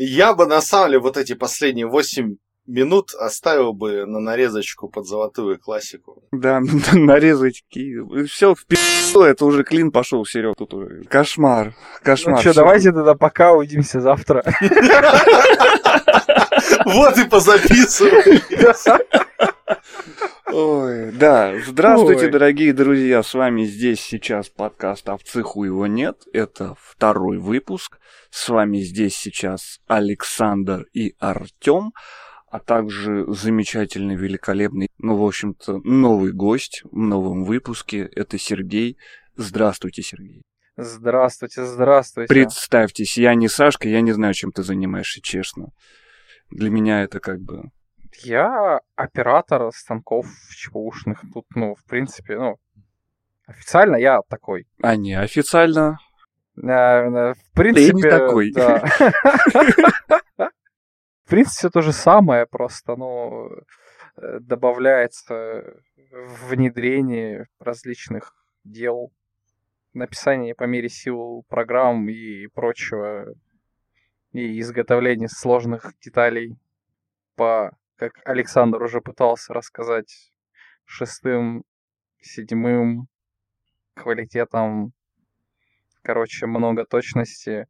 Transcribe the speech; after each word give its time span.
Я 0.00 0.32
бы 0.32 0.46
на 0.46 0.60
самом 0.60 0.90
деле 0.90 1.00
вот 1.00 1.16
эти 1.16 1.32
последние 1.32 1.88
8 1.88 2.36
минут 2.68 3.14
оставил 3.14 3.72
бы 3.72 4.06
на 4.06 4.20
нарезочку 4.20 4.88
под 4.88 5.08
золотую 5.08 5.58
классику. 5.58 6.22
Да, 6.30 6.60
нарезочки. 6.92 7.96
Все, 8.26 8.54
в 8.54 8.64
пи***у, 8.64 9.22
это 9.22 9.44
уже 9.44 9.64
клин 9.64 9.90
пошел, 9.90 10.24
Серег, 10.24 10.54
тут 10.56 10.72
уже. 10.72 11.02
Кошмар, 11.10 11.74
кошмар. 12.04 12.36
Ну 12.36 12.40
что, 12.42 12.54
давайте 12.54 12.92
тогда 12.92 13.16
пока 13.16 13.52
увидимся 13.52 14.00
завтра. 14.00 14.44
Вот 16.84 17.18
и 17.18 17.24
позаписывай. 17.24 18.42
Ой, 20.50 21.12
да. 21.12 21.58
Здравствуйте, 21.66 22.26
Ой. 22.26 22.30
дорогие 22.30 22.72
друзья. 22.72 23.22
С 23.22 23.34
вами 23.34 23.64
здесь 23.64 24.00
сейчас 24.00 24.48
подкаст 24.48 25.06
«А 25.10 25.18
в 25.18 25.22
цеху 25.22 25.64
его 25.64 25.86
нет». 25.86 26.22
Это 26.32 26.74
второй 26.80 27.36
выпуск. 27.36 27.98
С 28.30 28.48
вами 28.48 28.78
здесь 28.78 29.14
сейчас 29.14 29.80
Александр 29.86 30.86
и 30.94 31.14
Артем, 31.18 31.92
а 32.50 32.60
также 32.60 33.26
замечательный, 33.28 34.16
великолепный, 34.16 34.88
ну, 34.96 35.16
в 35.16 35.26
общем-то, 35.26 35.80
новый 35.84 36.32
гость 36.32 36.82
в 36.90 36.96
новом 36.96 37.44
выпуске. 37.44 38.08
Это 38.16 38.38
Сергей. 38.38 38.96
Здравствуйте, 39.36 40.02
Сергей. 40.02 40.42
Здравствуйте, 40.78 41.64
здравствуйте. 41.66 42.28
Представьтесь, 42.32 43.18
я 43.18 43.34
не 43.34 43.48
Сашка, 43.48 43.88
я 43.88 44.00
не 44.00 44.12
знаю, 44.12 44.32
чем 44.32 44.52
ты 44.52 44.62
занимаешься, 44.62 45.20
честно. 45.20 45.72
Для 46.50 46.70
меня 46.70 47.02
это 47.02 47.20
как 47.20 47.40
бы... 47.40 47.64
Я 48.22 48.80
оператор 48.96 49.70
станков 49.72 50.26
ЧПУшных. 50.54 51.22
Тут, 51.32 51.46
ну, 51.54 51.74
в 51.74 51.84
принципе, 51.84 52.36
ну, 52.38 52.58
официально 53.46 53.96
я 53.96 54.20
такой. 54.28 54.66
А 54.82 54.96
не 54.96 55.14
официально. 55.14 55.98
В 56.54 57.52
принципе, 57.54 57.92
не 57.92 58.02
такой. 58.02 58.52
да. 58.52 58.82
В 61.24 61.30
принципе, 61.30 61.58
все 61.58 61.70
то 61.70 61.82
же 61.82 61.92
самое, 61.92 62.46
просто, 62.46 62.96
ну, 62.96 63.50
э, 64.16 64.40
добавляется 64.40 65.62
внедрение 66.10 67.48
различных 67.58 68.34
дел, 68.64 69.12
написание 69.92 70.54
по 70.54 70.64
мере 70.64 70.88
сил 70.88 71.44
программ 71.48 72.08
и 72.08 72.46
прочего, 72.46 73.26
и 74.32 74.58
изготовление 74.60 75.28
сложных 75.28 75.92
деталей 76.00 76.56
по, 77.36 77.76
как 77.98 78.12
Александр 78.24 78.82
уже 78.82 79.00
пытался 79.00 79.52
рассказать, 79.52 80.32
шестым, 80.84 81.64
седьмым 82.20 83.08
квалитетом 83.94 84.92
Короче, 86.08 86.46
много 86.46 86.86
точности, 86.86 87.66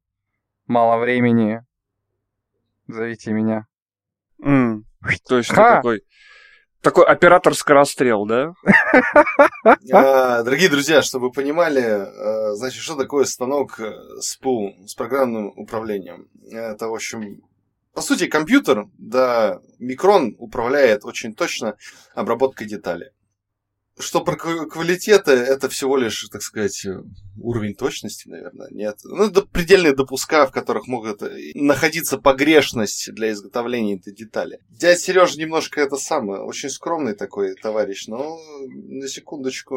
мало 0.69 0.99
времени. 0.99 1.61
Зовите 2.87 3.33
меня. 3.33 3.67
То 5.27 5.39
есть 5.39 5.51
ты 5.51 5.57
Ха! 5.57 5.77
такой... 5.77 6.03
Такой 6.81 7.05
оператор 7.07 7.57
скорострел, 7.57 8.25
да? 8.27 8.53
А, 9.93 10.45
Дорогие 10.45 10.69
друзья, 10.69 11.03
чтобы 11.03 11.27
вы 11.27 11.33
понимали, 11.33 11.83
э, 11.83 12.55
значит, 12.55 12.81
что 12.81 12.95
такое 12.95 13.25
станок 13.25 13.81
э, 13.81 13.93
СПУ 14.21 14.87
с 14.87 14.95
программным 14.95 15.53
управлением. 15.57 16.29
Это, 16.49 16.87
в 16.87 16.95
общем, 16.95 17.43
по 17.99 18.03
сути, 18.03 18.29
компьютер, 18.29 18.87
да, 18.97 19.61
микрон 19.81 20.37
управляет 20.39 21.05
очень 21.05 21.35
точно 21.35 21.77
обработкой 22.15 22.69
деталей. 22.69 23.09
Что 23.99 24.21
про 24.21 24.37
ква- 24.37 24.67
квалитеты, 24.67 25.33
это 25.33 25.69
всего 25.69 25.97
лишь, 25.97 26.29
так 26.31 26.43
сказать, 26.43 26.87
э, 26.87 27.03
уровень 27.37 27.75
точности, 27.75 28.29
наверное, 28.29 28.69
нет. 28.71 28.99
Ну, 29.03 29.25
это 29.25 29.43
предельные 29.43 29.97
допуска, 29.97 30.47
в 30.47 30.53
которых 30.53 30.87
могут 30.87 31.25
э, 31.25 31.51
находиться 31.55 32.19
погрешность 32.19 33.13
для 33.15 33.33
изготовления 33.33 33.97
этой 33.97 34.15
детали. 34.15 34.61
Дядя 34.69 34.97
Сережа 34.97 35.37
немножко 35.37 35.81
это 35.81 35.97
самое, 35.97 36.43
очень 36.43 36.71
скромный 36.71 37.15
такой 37.15 37.57
товарищ, 37.57 38.07
но 38.07 38.39
на 38.69 39.09
секундочку, 39.09 39.77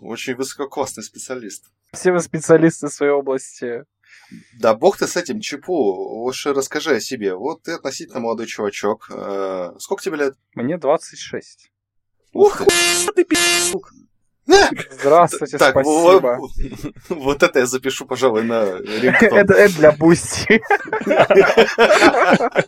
очень 0.00 0.34
высококлассный 0.34 1.04
специалист. 1.04 1.66
Все 1.92 2.10
вы 2.10 2.18
специалисты 2.18 2.88
в 2.88 2.92
своей 2.92 3.12
области. 3.12 3.84
Да 4.58 4.74
бог 4.74 4.98
ты 4.98 5.06
с 5.06 5.16
этим 5.16 5.40
чепу, 5.40 5.72
лучше 5.74 6.52
расскажи 6.52 6.96
о 6.96 7.00
себе. 7.00 7.34
Вот 7.34 7.62
ты 7.62 7.72
относительно 7.72 8.20
молодой 8.20 8.46
чувачок. 8.46 9.08
Э, 9.10 9.72
Сколько 9.78 10.02
тебе 10.02 10.16
лет? 10.16 10.34
Мне 10.54 10.78
26. 10.78 11.70
Ух 12.32 12.62
ты! 13.14 13.26
Здравствуйте, 14.90 15.58
Так, 15.58 15.72
спасибо. 15.72 16.38
вот, 16.38 16.50
вот 17.08 17.42
это 17.42 17.58
я 17.60 17.66
запишу, 17.66 18.06
пожалуй, 18.06 18.44
на 18.44 18.64
рингтон. 18.78 19.38
Это, 19.38 19.54
это 19.54 19.74
для 19.76 19.90
Boosty. 19.92 20.62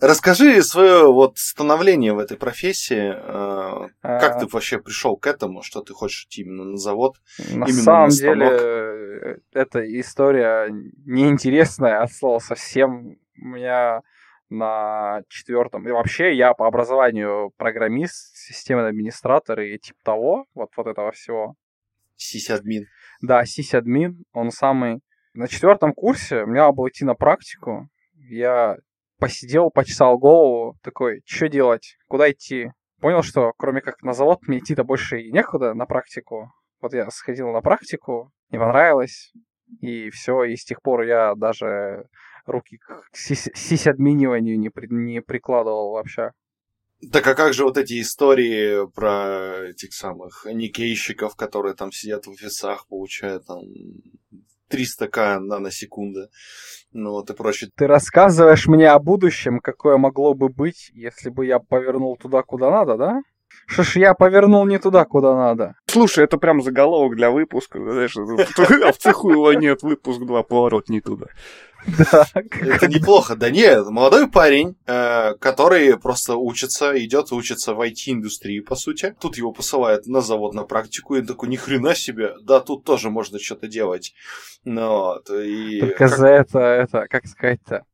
Расскажи 0.00 0.62
свое 0.62 1.10
вот 1.10 1.38
становление 1.38 2.12
в 2.12 2.18
этой 2.18 2.36
профессии. 2.36 3.14
э, 3.14 3.88
Как 4.02 4.36
А, 4.36 4.40
ты 4.40 4.46
вообще 4.46 4.78
пришел 4.78 5.16
к 5.16 5.26
этому, 5.26 5.62
что 5.62 5.80
ты 5.80 5.94
хочешь 5.94 6.26
идти 6.26 6.42
именно 6.42 6.64
на 6.64 6.76
завод? 6.76 7.16
На 7.50 7.66
самом 7.66 8.10
на 8.10 8.14
деле, 8.14 8.46
э, 8.50 9.36
эта 9.52 10.00
история 10.00 10.68
неинтересная 11.06 12.00
от 12.02 12.12
слова 12.12 12.40
совсем. 12.40 13.16
У 13.40 13.46
меня 13.46 14.02
на 14.50 15.22
четвертом... 15.28 15.88
И 15.88 15.92
вообще, 15.92 16.34
я 16.34 16.52
по 16.52 16.66
образованию 16.66 17.52
программист, 17.56 18.36
системный 18.36 18.88
администратор 18.88 19.60
и 19.60 19.78
типа 19.78 19.98
того, 20.04 20.44
вот, 20.54 20.70
вот 20.76 20.86
этого 20.86 21.10
всего. 21.12 21.54
Сисадмин. 22.16 22.86
Да, 23.22 23.44
сисадмин, 23.44 24.24
он 24.32 24.50
самый. 24.50 25.00
На 25.34 25.48
четвертом 25.48 25.92
курсе 25.92 26.44
мне 26.44 26.60
надо 26.60 26.72
было 26.72 26.88
идти 26.88 27.04
на 27.04 27.14
практику. 27.14 27.88
Я 28.14 28.76
посидел, 29.18 29.70
почесал 29.70 30.18
голову, 30.18 30.76
такой, 30.82 31.22
что 31.24 31.48
делать, 31.48 31.96
куда 32.08 32.30
идти? 32.30 32.70
Понял, 33.00 33.22
что 33.22 33.52
кроме 33.56 33.80
как 33.80 34.02
на 34.02 34.12
завод 34.12 34.40
мне 34.46 34.58
идти-то 34.58 34.84
больше 34.84 35.20
и 35.20 35.32
некуда 35.32 35.74
на 35.74 35.86
практику. 35.86 36.52
Вот 36.80 36.94
я 36.94 37.10
сходил 37.10 37.50
на 37.52 37.60
практику, 37.60 38.32
не 38.50 38.58
понравилось, 38.58 39.32
и 39.80 40.10
все, 40.10 40.44
и 40.44 40.56
с 40.56 40.64
тех 40.64 40.80
пор 40.82 41.02
я 41.02 41.34
даже 41.34 42.08
руки 42.46 42.78
к 42.78 43.02
сис- 43.14 43.50
сисадминиванию 43.54 44.58
не, 44.58 44.70
при- 44.70 44.88
не 44.88 45.20
прикладывал 45.20 45.92
вообще. 45.92 46.32
Так 47.12 47.26
а 47.26 47.34
как 47.34 47.52
же 47.52 47.64
вот 47.64 47.76
эти 47.76 48.00
истории 48.00 48.90
про 48.92 49.68
этих 49.68 49.92
самых 49.92 50.46
никейщиков, 50.50 51.36
которые 51.36 51.74
там 51.74 51.92
сидят 51.92 52.26
в 52.26 52.30
офисах, 52.30 52.86
получают 52.88 53.46
там 53.46 53.60
300к 54.70 55.38
наносекунды, 55.38 56.28
ну 56.92 57.12
вот 57.12 57.30
и 57.30 57.34
прочее. 57.34 57.70
Ты 57.76 57.86
рассказываешь 57.86 58.66
мне 58.66 58.90
о 58.90 58.98
будущем, 58.98 59.60
какое 59.60 59.96
могло 59.96 60.34
бы 60.34 60.48
быть, 60.48 60.90
если 60.94 61.30
бы 61.30 61.46
я 61.46 61.58
повернул 61.58 62.16
туда, 62.16 62.42
куда 62.42 62.70
надо, 62.70 62.96
да? 62.96 63.20
Что 63.66 63.82
ж 63.82 63.96
я 63.96 64.14
повернул 64.14 64.64
не 64.66 64.78
туда, 64.78 65.04
куда 65.04 65.34
надо? 65.34 65.74
Слушай, 65.86 66.24
это 66.24 66.36
прям 66.36 66.62
заголовок 66.62 67.16
для 67.16 67.30
выпуска. 67.30 67.78
Знаешь, 67.78 68.16
а 68.16 68.92
в 68.92 68.98
цеху 68.98 69.30
его 69.30 69.52
нет, 69.54 69.82
выпуск 69.82 70.20
2, 70.20 70.42
поворот 70.42 70.88
не 70.88 71.00
туда. 71.00 71.26
Да. 72.12 72.26
Это 72.34 72.88
неплохо. 72.88 73.36
Да 73.36 73.50
нет, 73.50 73.86
молодой 73.86 74.28
парень, 74.28 74.76
э, 74.86 75.34
который 75.34 75.98
просто 75.98 76.36
учится, 76.36 76.92
идет 77.02 77.32
учиться 77.32 77.74
в 77.74 77.80
IT-индустрии, 77.80 78.60
по 78.60 78.74
сути. 78.74 79.14
Тут 79.20 79.36
его 79.36 79.52
посылают 79.52 80.06
на 80.06 80.20
завод 80.20 80.54
на 80.54 80.64
практику, 80.64 81.14
и 81.14 81.20
он 81.20 81.26
такой, 81.26 81.48
ни 81.48 81.56
хрена 81.56 81.94
себе, 81.94 82.34
да, 82.42 82.60
тут 82.60 82.84
тоже 82.84 83.10
можно 83.10 83.38
что-то 83.38 83.68
делать. 83.68 84.14
Ну, 84.64 84.88
вот, 84.88 85.30
и... 85.30 85.80
Только 85.80 85.96
как- 85.98 86.16
за 86.18 86.26
это, 86.28 86.58
это, 86.58 87.06
как 87.08 87.26
сказать-то? 87.26 87.84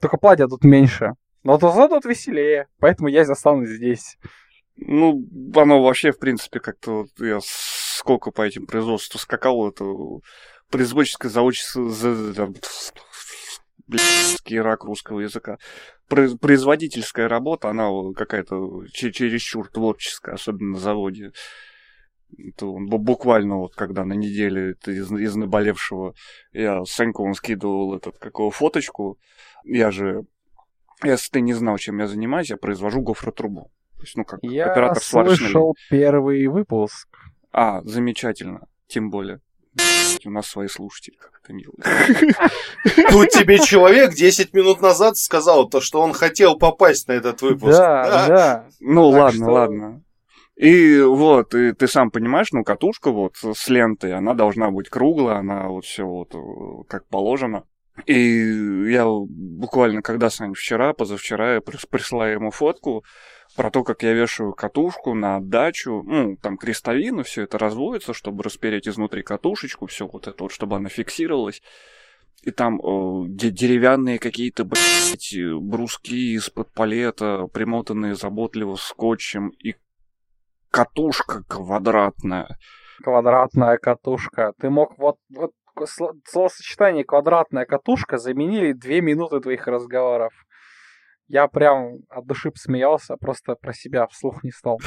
Только 0.00 0.16
платят 0.16 0.50
тут 0.50 0.64
меньше. 0.64 1.12
Но 1.44 1.58
зато 1.58 1.88
тут 1.88 2.04
веселее. 2.06 2.68
Поэтому 2.78 3.08
я 3.08 3.22
останусь 3.22 3.68
здесь. 3.68 4.16
Ну, 4.76 5.24
оно 5.54 5.82
вообще, 5.82 6.10
в 6.10 6.18
принципе, 6.18 6.58
как-то 6.58 7.02
вот 7.02 7.08
я 7.18 7.38
сколько 7.42 8.30
по 8.30 8.42
этим 8.42 8.66
производству 8.66 9.18
скакал, 9.18 9.68
это 9.68 9.84
производческое. 10.78 11.30
Блядский 13.86 14.60
рак 14.60 14.84
русского 14.84 15.20
языка. 15.20 15.58
Произ- 16.08 16.38
Производительская 16.38 17.28
работа, 17.28 17.68
она 17.68 17.90
какая-то 18.16 18.86
че- 18.92 19.12
чересчур 19.12 19.68
творческая, 19.68 20.34
особенно 20.36 20.72
на 20.72 20.78
заводе. 20.78 21.32
Это 22.38 22.66
он 22.66 22.88
бу- 22.88 22.98
буквально 22.98 23.56
вот 23.58 23.74
когда 23.74 24.04
на 24.04 24.14
неделе 24.14 24.74
из, 24.86 25.12
из 25.12 25.36
наболевшего 25.36 26.14
я 26.52 26.84
с 26.84 26.90
Саньковым 26.92 27.34
скидывал 27.34 27.94
этот, 27.94 28.18
какого 28.18 28.50
фоточку. 28.50 29.18
Я 29.64 29.90
же, 29.90 30.24
если 31.02 31.30
ты 31.30 31.40
не 31.42 31.52
знал, 31.52 31.76
чем 31.76 31.98
я 32.00 32.06
занимаюсь, 32.06 32.50
я 32.50 32.56
произвожу 32.56 33.02
гофротрубу. 33.02 33.70
То 33.96 34.02
есть, 34.02 34.16
ну, 34.16 34.24
как 34.24 34.40
Я 34.42 34.72
оператор 34.72 35.02
сварочной 35.02 35.36
линии. 35.36 35.52
слышал 35.52 35.76
первый 35.90 36.46
выпуск. 36.46 37.08
А, 37.52 37.82
замечательно. 37.82 38.66
Тем 38.86 39.10
более. 39.10 39.40
У 40.24 40.30
нас 40.30 40.46
свои 40.46 40.68
слушатели, 40.68 41.16
как 41.16 41.40
это 41.42 41.52
мило. 41.52 41.74
Тут 43.10 43.28
тебе 43.30 43.58
человек 43.58 44.14
10 44.14 44.54
минут 44.54 44.80
назад 44.80 45.16
сказал 45.16 45.68
то, 45.68 45.80
что 45.80 46.00
он 46.00 46.12
хотел 46.12 46.56
попасть 46.58 47.08
на 47.08 47.12
этот 47.12 47.42
выпуск. 47.42 47.76
Да, 47.76 48.26
да. 48.26 48.66
Ну, 48.80 49.10
Так 49.12 49.20
ладно, 49.20 49.44
что- 49.44 49.52
ладно. 49.52 50.00
И 50.56 51.00
вот, 51.00 51.52
и 51.54 51.72
ты 51.72 51.88
сам 51.88 52.10
понимаешь, 52.12 52.52
ну, 52.52 52.62
катушка 52.62 53.10
вот 53.10 53.34
с 53.36 53.68
лентой, 53.68 54.12
она 54.14 54.34
должна 54.34 54.70
быть 54.70 54.88
круглая, 54.88 55.38
она 55.38 55.66
вот 55.68 55.84
все 55.84 56.04
вот 56.04 56.32
э, 56.34 56.38
как 56.88 57.08
положено. 57.08 57.64
И 58.06 58.88
я 58.90 59.04
буквально, 59.06 60.00
когда, 60.02 60.30
Сань, 60.30 60.54
вчера, 60.54 60.92
позавчера, 60.94 61.54
я 61.54 61.60
прислала 61.60 62.24
ему 62.30 62.50
фотку 62.52 63.04
про 63.56 63.70
то, 63.70 63.84
как 63.84 64.02
я 64.02 64.12
вешаю 64.12 64.52
катушку 64.52 65.14
на 65.14 65.36
отдачу, 65.36 66.02
ну, 66.02 66.36
там 66.36 66.56
крестовину, 66.56 67.22
все 67.22 67.42
это 67.42 67.58
разводится, 67.58 68.12
чтобы 68.12 68.42
распереть 68.42 68.88
изнутри 68.88 69.22
катушечку, 69.22 69.86
все 69.86 70.06
вот 70.06 70.26
это 70.26 70.44
вот, 70.44 70.52
чтобы 70.52 70.76
она 70.76 70.88
фиксировалась. 70.88 71.62
И 72.42 72.50
там 72.50 72.78
э, 72.78 73.24
деревянные 73.28 74.18
какие-то, 74.18 74.64
блядь, 74.64 75.34
бруски 75.60 76.34
из-под 76.34 76.72
палета, 76.72 77.46
примотанные 77.52 78.14
заботливо 78.14 78.76
скотчем, 78.76 79.48
и 79.48 79.76
катушка 80.70 81.42
квадратная. 81.48 82.58
Квадратная 83.02 83.78
катушка. 83.78 84.52
Ты 84.60 84.68
мог 84.68 84.98
вот, 84.98 85.16
вот 85.30 85.52
словосочетание 86.26 87.04
квадратная 87.04 87.64
катушка 87.64 88.18
заменили 88.18 88.72
две 88.72 89.00
минуты 89.00 89.40
твоих 89.40 89.66
разговоров. 89.66 90.32
Я 91.26 91.48
прям 91.48 92.00
от 92.10 92.26
души 92.26 92.50
посмеялся, 92.50 93.16
просто 93.16 93.54
про 93.54 93.72
себя 93.72 94.06
вслух 94.08 94.44
не 94.44 94.50
стал. 94.50 94.78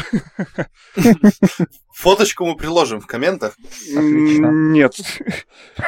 Фоточку 1.95 2.45
мы 2.45 2.55
приложим 2.55 2.99
в 2.99 3.07
комментах. 3.07 3.55
Отлично. 3.95 4.47
Нет. 4.51 4.93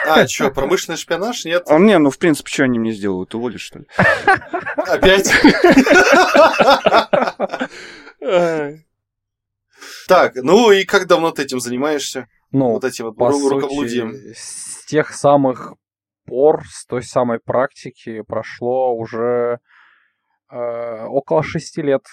А, 0.08 0.28
что, 0.28 0.50
промышленный 0.50 0.98
шпионаж? 0.98 1.46
Нет? 1.46 1.64
А 1.68 1.78
не, 1.78 1.98
ну 2.00 2.10
в 2.10 2.18
принципе, 2.18 2.50
что 2.50 2.64
они 2.64 2.80
мне 2.80 2.94
сделают? 2.94 3.36
Уволят, 3.36 3.62
что 3.62 3.80
ли? 3.80 3.86
Опять? 4.76 5.32
Так, 10.08 10.36
ну 10.36 10.72
и 10.72 10.84
как 10.84 11.06
давно 11.08 11.30
ты 11.32 11.44
этим 11.44 11.60
занимаешься? 11.60 12.28
Ну, 12.52 12.72
вот 12.72 12.84
этим 12.84 13.06
вот 13.06 13.18
рукоблудием. 13.20 14.14
С 14.36 14.84
тех 14.88 15.14
самых 15.14 15.76
пор, 16.26 16.64
с 16.68 16.86
той 16.86 17.04
самой 17.04 17.40
практики 17.40 18.22
прошло 18.22 18.96
уже 18.96 19.60
э, 20.50 21.06
около 21.06 21.44
шести 21.44 21.82
лет, 21.82 22.04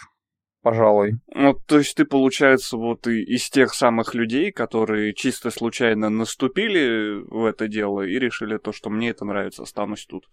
пожалуй. 0.62 1.14
Ну, 1.34 1.54
то 1.54 1.78
есть 1.78 1.96
ты, 1.96 2.04
получается, 2.04 2.76
вот 2.76 3.06
и 3.06 3.22
из 3.22 3.48
тех 3.50 3.74
самых 3.74 4.14
людей, 4.14 4.52
которые 4.52 5.14
чисто 5.14 5.50
случайно 5.50 6.10
наступили 6.10 7.22
в 7.28 7.44
это 7.44 7.68
дело 7.68 8.02
и 8.02 8.18
решили 8.18 8.58
то, 8.58 8.72
что 8.72 8.90
мне 8.90 9.10
это 9.10 9.24
нравится, 9.24 9.62
останусь 9.62 10.06
тут. 10.06 10.26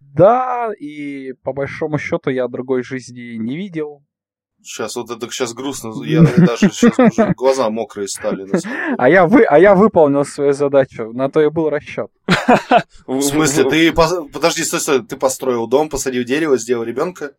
Да, 0.00 0.70
и 0.78 1.32
по 1.44 1.52
большому 1.52 1.98
счету 1.98 2.30
я 2.30 2.48
другой 2.48 2.82
жизни 2.82 3.36
не 3.36 3.56
видел. 3.56 4.04
Сейчас 4.62 4.94
вот 4.96 5.10
это 5.10 5.28
сейчас 5.30 5.54
грустно, 5.54 5.92
я 6.04 6.22
даже 6.22 6.70
сейчас 6.70 6.98
уже 6.98 7.34
глаза 7.34 7.68
мокрые 7.68 8.08
стали. 8.08 8.46
А 8.96 9.08
я, 9.08 9.26
вы, 9.26 9.42
а 9.42 9.58
я 9.58 9.74
выполнил 9.74 10.24
свою 10.24 10.52
задачу, 10.52 11.12
на 11.12 11.28
то 11.28 11.40
и 11.40 11.50
был 11.50 11.68
расчет. 11.68 12.10
В 13.06 13.20
смысле, 13.20 13.64
ты, 13.64 13.92
подожди, 13.92 14.62
стой, 14.64 14.80
стой, 14.80 15.04
ты 15.04 15.16
построил 15.16 15.66
дом, 15.66 15.88
посадил 15.88 16.24
дерево, 16.24 16.58
сделал 16.58 16.84
ребенка? 16.84 17.32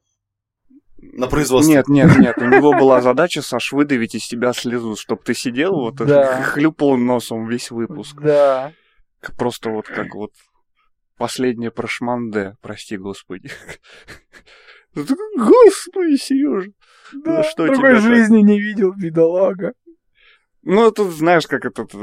На 0.98 1.28
производство. 1.28 1.70
Нет, 1.70 1.88
нет, 1.88 2.18
нет. 2.18 2.38
У 2.38 2.46
него 2.46 2.72
была 2.74 3.02
задача, 3.02 3.42
Саш, 3.42 3.74
выдавить 3.74 4.16
из 4.16 4.28
тебя 4.28 4.54
слезу, 4.54 4.96
чтобы 4.96 5.22
ты 5.24 5.34
сидел 5.34 5.74
вот 5.74 5.96
да. 5.96 6.42
хлюпал 6.44 6.98
носом 6.98 7.48
весь 7.48 7.72
выпуск. 7.72 8.16
Да. 8.22 8.74
Просто 9.38 9.70
вот 9.70 9.88
как 9.88 10.16
вот 10.16 10.32
последнее 11.18 11.72
прошманде, 11.72 12.56
прости 12.62 12.98
господи. 12.98 13.52
Господи, 14.96 16.18
Сережа. 16.18 16.72
Да, 17.14 17.38
ну, 17.38 17.44
что 17.44 17.68
другой 17.68 17.96
жизни 17.96 18.42
так? 18.42 18.50
не 18.50 18.60
видел, 18.60 18.94
бедолага. 18.94 19.74
Ну, 20.64 20.92
тут 20.92 21.12
знаешь, 21.12 21.46
как 21.46 21.66
это 21.66 21.84
э, 21.84 21.96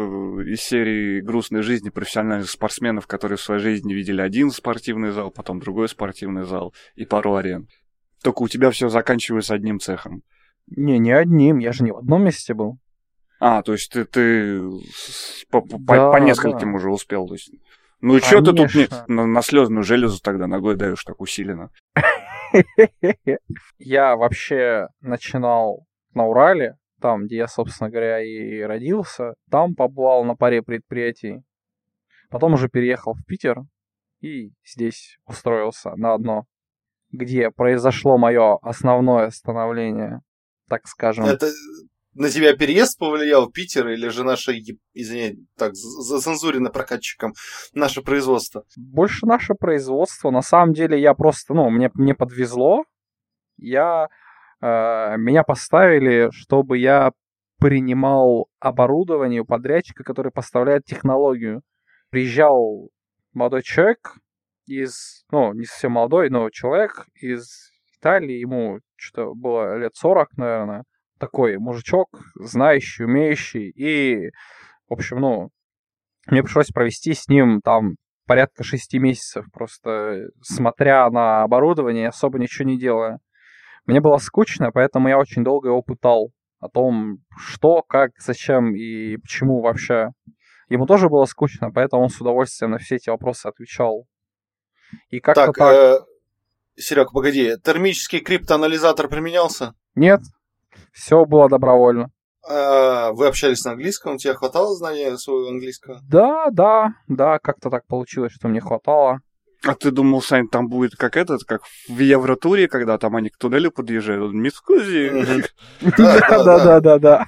из 0.45 0.61
серии 0.61 1.21
грустной 1.21 1.63
жизни 1.63 1.89
профессиональных 1.89 2.51
спортсменов, 2.51 3.07
которые 3.07 3.39
в 3.39 3.41
своей 3.41 3.61
жизни 3.61 3.95
видели 3.95 4.21
один 4.21 4.51
спортивный 4.51 5.13
зал, 5.13 5.31
потом 5.31 5.61
другой 5.61 5.89
спортивный 5.89 6.45
зал 6.45 6.75
и 6.95 7.07
пару 7.07 7.37
арен. 7.37 7.69
Только 8.23 8.43
у 8.43 8.49
тебя 8.49 8.71
все 8.71 8.89
заканчивается 8.89 9.55
одним 9.55 9.81
цехом. 9.81 10.23
Не, 10.67 10.99
не 10.99 11.13
одним, 11.13 11.59
я 11.59 11.73
же 11.73 11.85
не 11.85 11.93
в 11.93 11.97
одном 11.97 12.25
месте 12.25 12.53
был. 12.53 12.79
А, 13.41 13.63
то 13.63 13.73
есть 13.73 13.91
ты, 13.91 14.05
ты 14.05 14.61
по, 15.51 15.63
да, 15.63 15.79
по, 15.87 16.13
по 16.13 16.17
нескольким 16.19 16.73
да. 16.73 16.77
уже 16.77 16.91
успел. 16.91 17.27
То 17.27 17.35
есть... 17.35 17.51
Ну 18.03 18.17
и 18.17 18.21
что 18.21 18.43
ты 18.43 18.53
тут 18.53 18.75
не, 18.75 18.89
на, 19.09 19.27
на 19.27 19.43
слезную 19.43 19.83
железу 19.83 20.21
тогда 20.23 20.47
ногой 20.47 20.77
даешь 20.77 21.03
так 21.03 21.21
усиленно? 21.21 21.71
Я 23.79 24.17
вообще 24.17 24.89
начинал 25.01 25.87
на 26.15 26.27
Урале, 26.27 26.77
там, 27.01 27.27
где 27.27 27.37
я, 27.37 27.47
собственно 27.47 27.91
говоря, 27.91 28.21
и 28.21 28.61
родился. 28.61 29.35
Там 29.51 29.75
побывал 29.75 30.25
на 30.25 30.37
паре 30.37 30.63
предприятий. 30.63 31.43
Потом 32.29 32.55
уже 32.55 32.69
переехал 32.69 33.15
в 33.15 33.25
Питер 33.25 33.63
и 34.21 34.53
здесь 34.65 35.19
устроился 35.27 35.97
на 35.97 36.15
одно, 36.15 36.45
где 37.11 37.51
произошло 37.51 38.19
мое 38.19 38.59
основное 38.63 39.31
становление, 39.31 40.21
так 40.69 40.87
скажем. 40.87 41.25
Это 41.25 41.51
на 42.15 42.29
тебя 42.29 42.57
переезд 42.57 42.99
повлиял 42.99 43.51
Питер 43.51 43.89
или 43.89 44.09
же 44.09 44.25
наше, 44.25 44.53
извини, 44.95 45.47
так, 45.57 45.75
зацензурено 45.75 46.71
прокатчиком, 46.71 47.35
наше 47.73 48.03
производство? 48.03 48.65
Больше 48.77 49.27
наше 49.27 49.55
производство. 49.55 50.31
На 50.31 50.43
самом 50.43 50.75
деле 50.75 51.01
я 51.01 51.15
просто, 51.15 51.55
ну, 51.55 51.71
мне, 51.71 51.91
мне 51.95 52.15
подвезло. 52.15 52.85
Я, 53.57 54.09
э, 54.61 55.17
меня 55.19 55.45
поставили, 55.45 56.31
чтобы 56.33 56.79
я 56.79 57.13
принимал 57.59 58.49
оборудование 58.59 59.43
у 59.43 59.45
подрядчика, 59.45 60.03
который 60.03 60.33
поставляет 60.33 60.85
технологию. 60.85 61.63
Приезжал 62.11 62.91
молодой 63.35 63.63
человек 63.63 64.15
из, 64.67 65.25
ну, 65.31 65.53
не 65.53 65.65
совсем 65.65 65.93
молодой, 65.93 66.31
но 66.31 66.51
человек 66.51 67.07
из 67.15 67.71
Италии, 67.99 68.39
ему 68.39 68.81
что-то 68.97 69.35
было 69.35 69.77
лет 69.77 69.95
40, 69.95 70.37
наверное 70.37 70.85
такой 71.21 71.59
мужичок, 71.59 72.09
знающий, 72.35 73.05
умеющий. 73.05 73.71
И, 73.71 74.31
в 74.89 74.95
общем, 74.95 75.21
ну, 75.21 75.51
мне 76.27 76.43
пришлось 76.43 76.69
провести 76.69 77.15
с 77.15 77.29
ним 77.29 77.61
там 77.63 77.97
порядка 78.27 78.65
шести 78.65 78.99
месяцев, 78.99 79.47
просто 79.53 80.29
смотря 80.41 81.09
на 81.11 81.43
оборудование, 81.43 82.09
особо 82.09 82.39
ничего 82.39 82.69
не 82.69 82.79
делая. 82.79 83.19
Мне 83.87 84.01
было 84.01 84.19
скучно, 84.19 84.71
поэтому 84.73 85.09
я 85.09 85.19
очень 85.19 85.43
долго 85.43 85.69
его 85.69 85.83
пытал 85.83 86.33
о 86.61 86.69
том, 86.69 87.19
что, 87.37 87.83
как, 87.83 88.13
зачем 88.19 88.75
и 88.75 89.17
почему 89.17 89.61
вообще. 89.61 90.11
Ему 90.69 90.87
тоже 90.87 91.09
было 91.09 91.25
скучно, 91.25 91.73
поэтому 91.73 92.05
он 92.05 92.09
с 92.11 92.21
удовольствием 92.21 92.71
на 92.71 92.79
все 92.79 92.97
эти 92.97 93.11
вопросы 93.11 93.47
отвечал. 93.47 94.07
И 95.09 95.21
как-то 95.21 95.47
так... 95.47 95.57
так... 95.57 95.75
Э, 95.75 95.99
Серег, 96.77 97.11
погоди, 97.13 97.57
термический 97.65 98.21
криптоанализатор 98.21 99.09
применялся? 99.09 99.75
Нет, 99.97 100.21
все 100.93 101.25
было 101.25 101.49
добровольно. 101.49 102.11
А, 102.49 103.13
вы 103.13 103.27
общались 103.27 103.65
на 103.65 103.73
английском? 103.73 104.15
У 104.15 104.19
тебя 104.19 104.35
хватало 104.35 104.75
знания 104.75 105.17
своего 105.17 105.49
английского? 105.49 106.01
Да, 106.09 106.47
да, 106.51 106.95
да, 107.09 107.39
как-то 107.39 107.71
так 107.71 107.87
получилось, 107.87 108.33
что 108.33 108.49
мне 108.49 108.61
хватало. 108.61 109.21
А 109.63 109.75
ты 109.75 109.91
думал, 109.91 110.23
Сань, 110.23 110.49
там 110.49 110.69
будет 110.69 110.97
как 110.97 111.19
этот, 111.19 111.45
как 111.45 111.61
в 111.87 111.99
Евротуре, 111.99 112.67
когда 112.67 112.97
там 112.97 113.15
они 113.17 113.29
к 113.29 113.37
туннелю 113.37 113.71
подъезжают? 113.71 114.33
Мискузи. 114.33 115.45
Да, 115.99 116.59
да, 116.59 116.81
да, 116.81 116.99
да. 116.99 117.27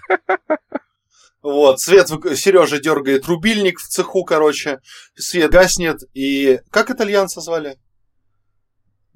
Вот, 1.43 1.81
свет 1.81 2.09
Сережа 2.09 2.79
дергает 2.79 3.27
рубильник 3.27 3.81
в 3.81 3.89
цеху, 3.89 4.25
короче, 4.25 4.81
свет 5.17 5.51
гаснет, 5.51 5.99
и 6.15 6.61
как 6.71 6.91
итальянца 6.91 7.41
звали? 7.41 7.79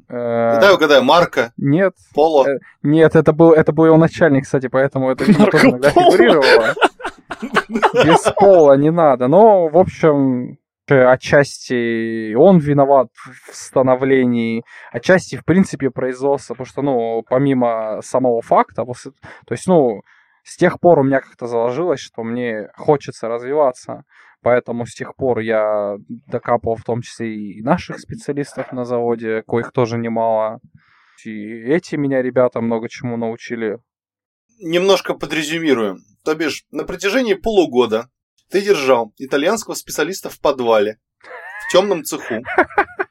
Угадаю, 0.08 0.74
угадаю, 0.76 1.02
Марка. 1.02 1.52
Нет. 1.56 1.94
Поло. 2.14 2.46
Э, 2.46 2.58
нет, 2.82 3.16
это 3.16 3.32
был, 3.32 3.52
это 3.52 3.72
был 3.72 3.86
его 3.86 3.96
начальник, 3.96 4.44
кстати, 4.44 4.68
поэтому 4.68 5.10
это 5.10 5.24
видимо, 5.24 5.50
тоже 5.50 5.70
иногда 5.70 5.90
фигурировало. 5.90 6.74
Без 8.04 8.32
пола 8.36 8.76
не 8.76 8.90
надо. 8.90 9.26
Но, 9.26 9.68
в 9.68 9.76
общем, 9.76 10.58
отчасти 10.88 12.34
он 12.34 12.58
виноват 12.58 13.08
в 13.50 13.54
становлении, 13.54 14.64
отчасти, 14.92 15.36
в 15.36 15.44
принципе, 15.44 15.90
производство, 15.90 16.54
потому 16.54 16.66
что, 16.66 16.82
ну, 16.82 17.24
помимо 17.28 18.00
самого 18.02 18.42
факта, 18.42 18.84
то 18.84 19.52
есть, 19.52 19.66
ну, 19.66 20.02
с 20.44 20.56
тех 20.56 20.78
пор 20.78 21.00
у 21.00 21.02
меня 21.02 21.20
как-то 21.20 21.46
заложилось, 21.46 21.98
что 21.98 22.22
мне 22.22 22.68
хочется 22.76 23.26
развиваться. 23.26 24.04
Поэтому 24.42 24.86
с 24.86 24.94
тех 24.94 25.16
пор 25.16 25.40
я 25.40 25.96
докапывал 26.26 26.76
в 26.76 26.84
том 26.84 27.02
числе 27.02 27.34
и 27.34 27.62
наших 27.62 27.98
специалистов 27.98 28.72
на 28.72 28.84
заводе, 28.84 29.42
коих 29.42 29.72
тоже 29.72 29.98
немало. 29.98 30.60
И 31.24 31.30
эти 31.30 31.96
меня 31.96 32.22
ребята 32.22 32.60
много 32.60 32.88
чему 32.88 33.16
научили. 33.16 33.78
Немножко 34.60 35.14
подрезюмируем. 35.14 35.98
То 36.24 36.34
бишь, 36.34 36.64
на 36.70 36.84
протяжении 36.84 37.34
полугода 37.34 38.08
ты 38.50 38.62
держал 38.62 39.12
итальянского 39.18 39.74
специалиста 39.74 40.30
в 40.30 40.40
подвале, 40.40 40.98
в 41.66 41.72
темном 41.72 42.04
цеху, 42.04 42.42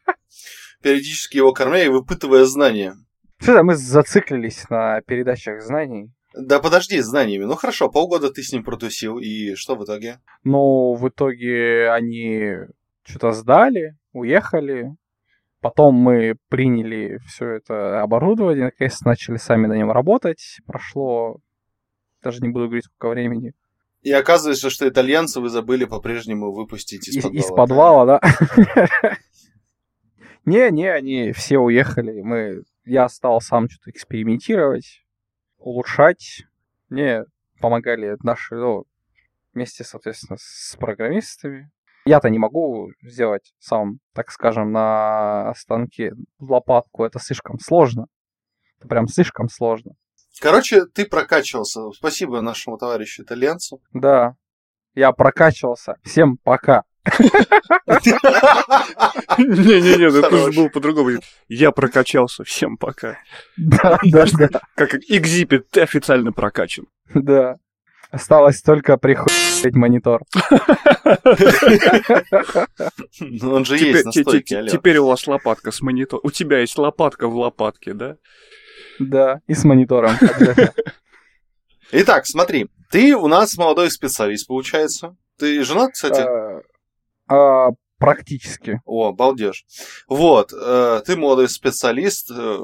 периодически 0.81 1.37
его 1.37 1.51
кормя 1.51 1.83
и 1.83 1.89
выпытывая 1.89 2.45
знания. 2.45 2.95
Что-то 3.39 3.63
мы 3.63 3.75
зациклились 3.75 4.69
на 4.69 5.01
передачах 5.01 5.61
знаний. 5.61 6.11
Да 6.37 6.59
подожди 6.59 6.99
знаниями. 6.99 7.45
Ну 7.45 7.55
хорошо, 7.55 7.89
полгода 7.89 8.29
ты 8.29 8.43
с 8.43 8.51
ним 8.51 8.63
протусил, 8.63 9.19
и 9.19 9.55
что 9.55 9.75
в 9.75 9.85
итоге? 9.85 10.19
Ну, 10.43 10.93
в 10.93 11.07
итоге 11.07 11.89
они 11.91 12.55
что-то 13.03 13.31
сдали, 13.31 13.95
уехали. 14.11 14.95
Потом 15.61 15.95
мы 15.95 16.35
приняли 16.49 17.19
все 17.25 17.51
это 17.51 18.01
оборудование, 18.01 18.65
наконец 18.65 19.01
начали 19.01 19.37
сами 19.37 19.67
на 19.67 19.73
нем 19.73 19.91
работать. 19.91 20.59
Прошло, 20.67 21.37
даже 22.21 22.41
не 22.41 22.49
буду 22.49 22.65
говорить, 22.65 22.85
сколько 22.85 23.09
времени. 23.09 23.53
И 24.01 24.11
оказывается, 24.11 24.69
что 24.69 24.87
итальянцы 24.87 25.39
вы 25.39 25.49
забыли 25.49 25.85
по-прежнему 25.85 26.51
выпустить 26.51 27.07
из, 27.07 27.15
Из, 27.17 27.23
подвала. 27.23 27.39
из 27.39 27.47
подвала, 27.49 28.05
да. 28.05 29.17
Не-не, 30.45 30.87
они 30.93 31.31
все 31.31 31.57
уехали. 31.57 32.21
Мы, 32.21 32.61
я 32.83 33.09
стал 33.09 33.41
сам 33.41 33.67
что-то 33.67 33.89
экспериментировать, 33.89 35.04
улучшать. 35.65 36.43
Мне 36.89 37.25
помогали 37.59 38.15
наши, 38.23 38.55
ну, 38.55 38.85
вместе, 39.53 39.83
соответственно, 39.83 40.37
с 40.39 40.77
программистами. 40.79 41.71
Я-то 42.05 42.29
не 42.29 42.37
могу 42.37 42.91
сделать 43.01 43.53
сам, 43.57 43.99
так 44.13 44.29
скажем, 44.31 44.71
на 44.71 45.53
станке 45.55 46.13
лопатку. 46.39 47.03
Это 47.03 47.19
слишком 47.19 47.57
сложно. 47.59 48.05
Это 48.77 48.87
прям 48.87 49.07
слишком 49.07 49.49
сложно. 49.49 49.93
Короче, 50.39 50.85
ты 50.85 51.05
прокачивался. 51.05 51.89
Спасибо 51.91 52.41
нашему 52.41 52.77
товарищу 52.77 53.23
итальянцу. 53.23 53.81
Да, 53.91 54.35
я 54.93 55.11
прокачивался. 55.13 55.95
Всем 56.03 56.37
пока. 56.37 56.83
Не-не-не, 59.37 60.05
это 60.05 60.21
Хорош. 60.21 60.41
тоже 60.41 60.51
было 60.57 60.69
по-другому. 60.69 61.19
Я 61.47 61.71
прокачался, 61.71 62.43
всем 62.43 62.77
пока. 62.77 63.17
Да, 63.57 63.99
да, 64.03 64.25
да. 64.37 64.61
Как 64.75 64.95
экзипит, 64.95 65.69
ты 65.69 65.81
официально 65.81 66.31
прокачан. 66.31 66.85
Да. 67.13 67.57
Осталось 68.11 68.61
только 68.61 68.97
прихуять 68.97 69.75
монитор. 69.75 70.21
Ну, 73.19 73.53
он 73.53 73.65
же 73.65 73.77
есть 73.77 74.05
на 74.05 74.11
стойке, 74.11 74.67
теперь 74.67 74.97
у 74.97 75.07
вас 75.07 75.27
лопатка 75.27 75.71
с 75.71 75.81
монитором. 75.81 76.21
У 76.23 76.31
тебя 76.31 76.59
есть 76.59 76.77
лопатка 76.77 77.27
в 77.27 77.35
лопатке, 77.35 77.93
да? 77.93 78.17
Да, 78.99 79.41
и 79.47 79.53
с 79.53 79.63
монитором. 79.63 80.11
Итак, 81.91 82.25
смотри. 82.25 82.67
Ты 82.91 83.15
у 83.15 83.27
нас 83.27 83.57
молодой 83.57 83.91
специалист, 83.91 84.47
получается. 84.47 85.15
Ты 85.37 85.63
женат, 85.63 85.91
кстати? 85.93 86.21
А, 87.27 87.69
Практически. 87.97 88.81
О, 88.85 89.13
балдеж. 89.13 89.65
Вот, 90.07 90.51
э, 90.53 91.01
ты 91.05 91.15
молодой 91.15 91.47
специалист, 91.47 92.29
э, 92.29 92.59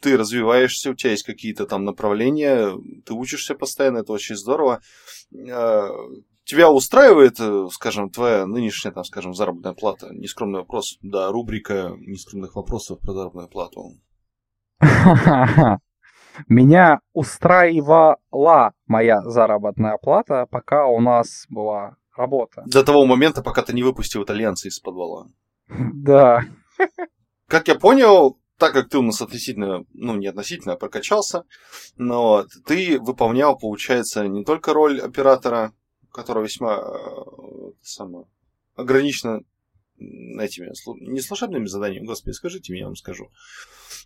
ты 0.00 0.16
развиваешься, 0.16 0.90
у 0.90 0.94
тебя 0.94 1.10
есть 1.10 1.24
какие-то 1.24 1.66
там 1.66 1.84
направления, 1.84 2.72
ты 3.04 3.12
учишься 3.14 3.56
постоянно, 3.56 3.98
это 3.98 4.12
очень 4.12 4.36
здорово. 4.36 4.80
Э, 5.34 5.88
тебя 6.44 6.70
устраивает, 6.70 7.40
э, 7.40 7.66
скажем, 7.72 8.10
твоя 8.10 8.46
нынешняя, 8.46 8.94
там, 8.94 9.02
скажем, 9.02 9.34
заработная 9.34 9.72
плата? 9.72 10.14
Нескромный 10.14 10.60
вопрос, 10.60 10.98
да, 11.02 11.32
рубрика 11.32 11.92
нескромных 11.98 12.54
вопросов 12.54 13.00
про 13.00 13.12
заработную 13.12 13.48
плату. 13.48 13.90
Меня 16.48 17.00
устраивала 17.12 18.18
моя 18.86 19.22
заработная 19.22 19.98
плата, 19.98 20.46
пока 20.48 20.86
у 20.86 21.00
нас 21.00 21.46
была 21.48 21.96
работа. 22.16 22.62
До 22.66 22.82
того 22.82 23.06
момента, 23.06 23.42
пока 23.42 23.62
ты 23.62 23.72
не 23.72 23.82
выпустил 23.82 24.22
итальянца 24.22 24.68
из 24.68 24.78
подвала. 24.78 25.28
Да. 25.68 26.42
Как 27.48 27.68
я 27.68 27.74
понял, 27.74 28.38
так 28.58 28.72
как 28.72 28.88
ты 28.88 28.98
у 28.98 29.02
нас 29.02 29.20
относительно, 29.22 29.84
ну, 29.92 30.16
не 30.16 30.26
относительно, 30.26 30.74
а 30.74 30.76
прокачался, 30.76 31.44
но 31.96 32.46
ты 32.66 32.98
выполнял, 32.98 33.58
получается, 33.58 34.26
не 34.26 34.44
только 34.44 34.72
роль 34.72 35.00
оператора, 35.00 35.72
которая 36.12 36.44
весьма 36.44 36.78
э, 36.78 37.72
самое, 37.82 38.26
ограничена 38.74 39.42
этими, 39.98 40.70
не 41.10 41.20
служебными 41.20 41.66
заданиями, 41.66 42.06
господи, 42.06 42.34
скажите 42.34 42.72
мне, 42.72 42.80
я 42.80 42.86
вам 42.86 42.96
скажу. 42.96 43.30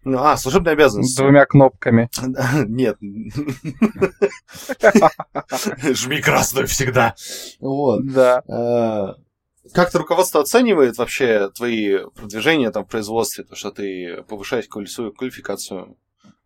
Ну, 0.05 0.19
а, 0.19 0.37
служебные 0.37 0.73
С 0.73 0.79
обязанности. 0.79 1.21
двумя 1.21 1.45
кнопками. 1.45 2.09
Нет. 2.67 2.97
Жми 5.95 6.21
красную 6.21 6.67
всегда. 6.67 7.15
Вот. 7.61 8.07
Да. 8.07 8.43
Э, 8.49 9.15
Как-то 9.73 9.99
руководство 9.99 10.41
оценивает 10.41 10.97
вообще 10.97 11.51
твои 11.51 11.99
продвижения 12.15 12.71
там 12.71 12.85
в 12.85 12.89
производстве, 12.89 13.45
то, 13.45 13.55
что 13.55 13.71
ты 13.71 14.23
повышаешь 14.29 14.67
свою 14.91 15.13
квалификацию, 15.13 15.97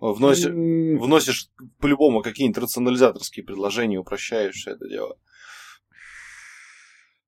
вносишь, 0.01 0.47
вносишь 0.47 1.49
по-любому 1.79 2.23
какие-нибудь 2.23 2.65
рационализаторские 2.65 3.45
предложения, 3.45 3.99
упрощаешь 3.99 4.57
все 4.57 4.73
это 4.73 4.89
дело. 4.89 5.17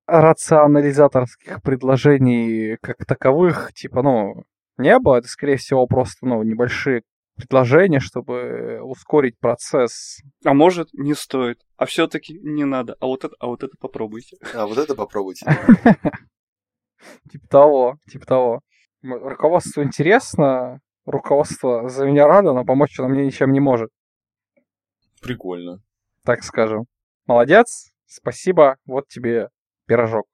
Рационализаторских 0.06 1.62
предложений 1.62 2.78
как 2.80 3.04
таковых, 3.04 3.72
типа, 3.74 4.02
ну, 4.02 4.44
не 4.78 4.98
было. 4.98 5.16
Это, 5.16 5.28
скорее 5.28 5.56
всего, 5.56 5.86
просто, 5.86 6.26
ну, 6.26 6.42
небольшие 6.42 7.02
предложения, 7.36 8.00
чтобы 8.00 8.80
ускорить 8.82 9.38
процесс. 9.38 10.20
А 10.44 10.54
может, 10.54 10.92
не 10.94 11.14
стоит. 11.14 11.60
А 11.76 11.86
все-таки 11.86 12.38
не 12.40 12.64
надо. 12.64 12.96
А 13.00 13.06
вот 13.06 13.24
это, 13.24 13.34
а 13.38 13.46
вот 13.46 13.62
это 13.62 13.76
попробуйте. 13.78 14.38
А 14.54 14.66
вот 14.66 14.78
это 14.78 14.94
попробуйте. 14.94 15.46
Типа 17.30 17.46
того, 17.48 17.98
типа 18.10 18.26
того. 18.26 18.60
Руководству 19.02 19.82
интересно, 19.82 20.80
руководство 21.04 21.88
за 21.88 22.06
меня 22.06 22.26
радо, 22.26 22.52
но 22.52 22.64
помочь 22.64 22.98
оно 22.98 23.08
мне 23.08 23.24
ничем 23.24 23.52
не 23.52 23.60
может, 23.60 23.90
Прикольно. 25.22 25.80
так 26.24 26.42
скажем. 26.42 26.86
Молодец, 27.26 27.92
спасибо, 28.06 28.76
вот 28.86 29.06
тебе 29.06 29.50
пирожок. 29.86 30.26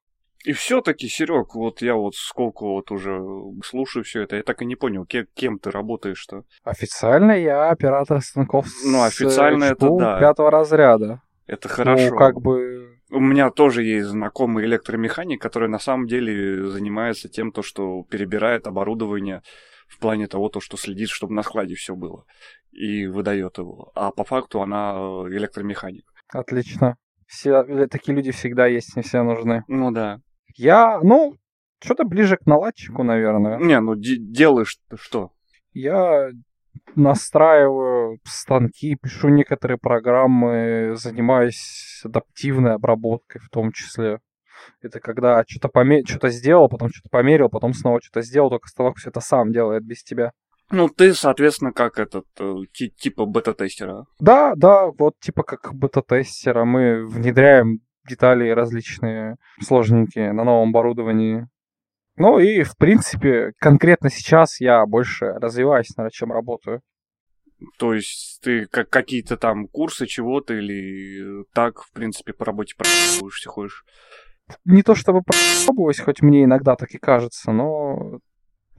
И 0.44 0.52
все-таки, 0.52 1.06
Серег, 1.06 1.54
вот 1.54 1.82
я 1.82 1.94
вот 1.94 2.16
сколько 2.16 2.64
вот 2.64 2.90
уже 2.90 3.21
слушаю 3.64 4.02
все 4.04 4.23
это, 4.23 4.37
я 4.37 4.42
так 4.42 4.61
и 4.62 4.64
не 4.64 4.75
понял, 4.75 5.06
ке- 5.06 5.28
кем 5.35 5.59
ты 5.61 5.71
работаешь-то. 5.71 6.42
Официально 6.64 7.32
я 7.32 7.71
оператор 7.71 8.21
станков 8.21 8.66
Ну, 8.85 9.04
официально 9.04 9.64
э, 9.64 9.68
это 9.68 9.87
ШПУ 9.87 9.99
да. 10.00 10.18
пятого 10.18 10.50
разряда. 10.50 11.23
Это 11.47 11.68
хорошо. 11.68 12.11
Ну, 12.11 12.16
как 12.16 12.40
бы... 12.40 12.99
У 13.11 13.21
меня 13.21 13.50
тоже 13.50 13.85
есть 13.85 14.09
знакомый 14.09 14.64
электромеханик, 14.64 15.40
который 15.40 15.68
на 15.68 15.78
самом 15.78 16.06
деле 16.06 16.66
занимается 16.71 17.28
тем, 17.28 17.52
то, 17.52 17.62
что 17.62 18.02
перебирает 18.11 18.66
оборудование 18.66 19.42
в 19.87 19.99
плане 19.99 20.26
того, 20.26 20.49
то, 20.49 20.61
что 20.61 20.76
следит, 20.76 21.11
чтобы 21.11 21.35
на 21.35 21.42
складе 21.42 21.75
все 21.75 21.94
было, 21.94 22.25
и 22.73 23.06
выдает 23.06 23.59
его. 23.59 23.92
А 23.94 24.11
по 24.11 24.25
факту 24.25 24.61
она 24.62 24.94
э, 24.97 25.28
электромеханик. 25.37 26.04
Отлично. 26.32 26.97
Все, 27.32 27.62
э, 27.62 27.86
такие 27.86 28.14
люди 28.14 28.30
всегда 28.30 28.66
есть, 28.66 28.94
не 28.94 29.02
все 29.02 29.22
нужны. 29.22 29.64
Ну 29.66 29.90
да. 29.90 30.18
Я, 30.54 31.00
ну, 31.02 31.34
что-то 31.82 32.04
ближе 32.04 32.36
к 32.36 32.44
наладчику, 32.44 33.04
наверное. 33.04 33.56
Не, 33.56 33.80
ну 33.80 33.94
де- 33.94 34.18
делаешь 34.18 34.76
что? 34.96 35.30
Я 35.72 36.28
настраиваю 36.94 38.18
станки, 38.24 38.96
пишу 38.96 39.30
некоторые 39.30 39.78
программы, 39.78 40.92
занимаюсь 40.96 42.02
адаптивной 42.04 42.74
обработкой 42.74 43.40
в 43.40 43.48
том 43.48 43.72
числе. 43.72 44.18
Это 44.82 45.00
когда 45.00 45.42
что-то 45.48 45.68
поме... 45.68 46.04
что-то 46.04 46.28
сделал, 46.28 46.68
потом 46.68 46.90
что-то 46.90 47.08
померил, 47.08 47.48
потом 47.48 47.72
снова 47.72 48.02
что-то 48.02 48.20
сделал, 48.20 48.50
только 48.50 48.68
станок 48.68 48.98
все 48.98 49.08
это 49.08 49.20
сам 49.20 49.52
делает 49.52 49.84
без 49.86 50.02
тебя. 50.04 50.32
Ну, 50.72 50.88
ты, 50.88 51.12
соответственно, 51.12 51.72
как 51.72 51.98
этот, 51.98 52.24
э, 52.40 52.54
ти- 52.72 52.90
типа 52.90 53.26
бета-тестера. 53.26 54.06
Да, 54.18 54.54
да, 54.56 54.86
вот 54.86 55.14
типа 55.20 55.42
как 55.42 55.74
бета-тестера 55.74 56.64
мы 56.64 57.06
внедряем 57.06 57.80
детали 58.08 58.48
различные, 58.48 59.36
сложненькие 59.60 60.32
на 60.32 60.44
новом 60.44 60.70
оборудовании. 60.70 61.46
Ну 62.16 62.38
и, 62.38 62.62
в 62.62 62.76
принципе, 62.78 63.52
конкретно 63.58 64.08
сейчас 64.08 64.60
я 64.60 64.84
больше 64.86 65.26
развиваюсь, 65.26 65.94
наверное, 65.96 66.10
чем 66.10 66.32
работаю. 66.32 66.80
То 67.78 67.92
есть 67.92 68.40
ты 68.42 68.66
как 68.66 68.88
какие-то 68.88 69.36
там 69.36 69.68
курсы 69.68 70.06
чего-то 70.06 70.54
или 70.54 71.44
так, 71.52 71.82
в 71.82 71.92
принципе, 71.92 72.32
по 72.32 72.46
работе 72.46 72.74
пробуешься, 72.76 73.50
ходишь? 73.50 73.84
Не 74.64 74.82
то 74.82 74.94
чтобы 74.94 75.20
пробовать, 75.66 76.00
хоть 76.00 76.22
мне 76.22 76.44
иногда 76.44 76.76
так 76.76 76.90
и 76.92 76.98
кажется, 76.98 77.52
но 77.52 78.20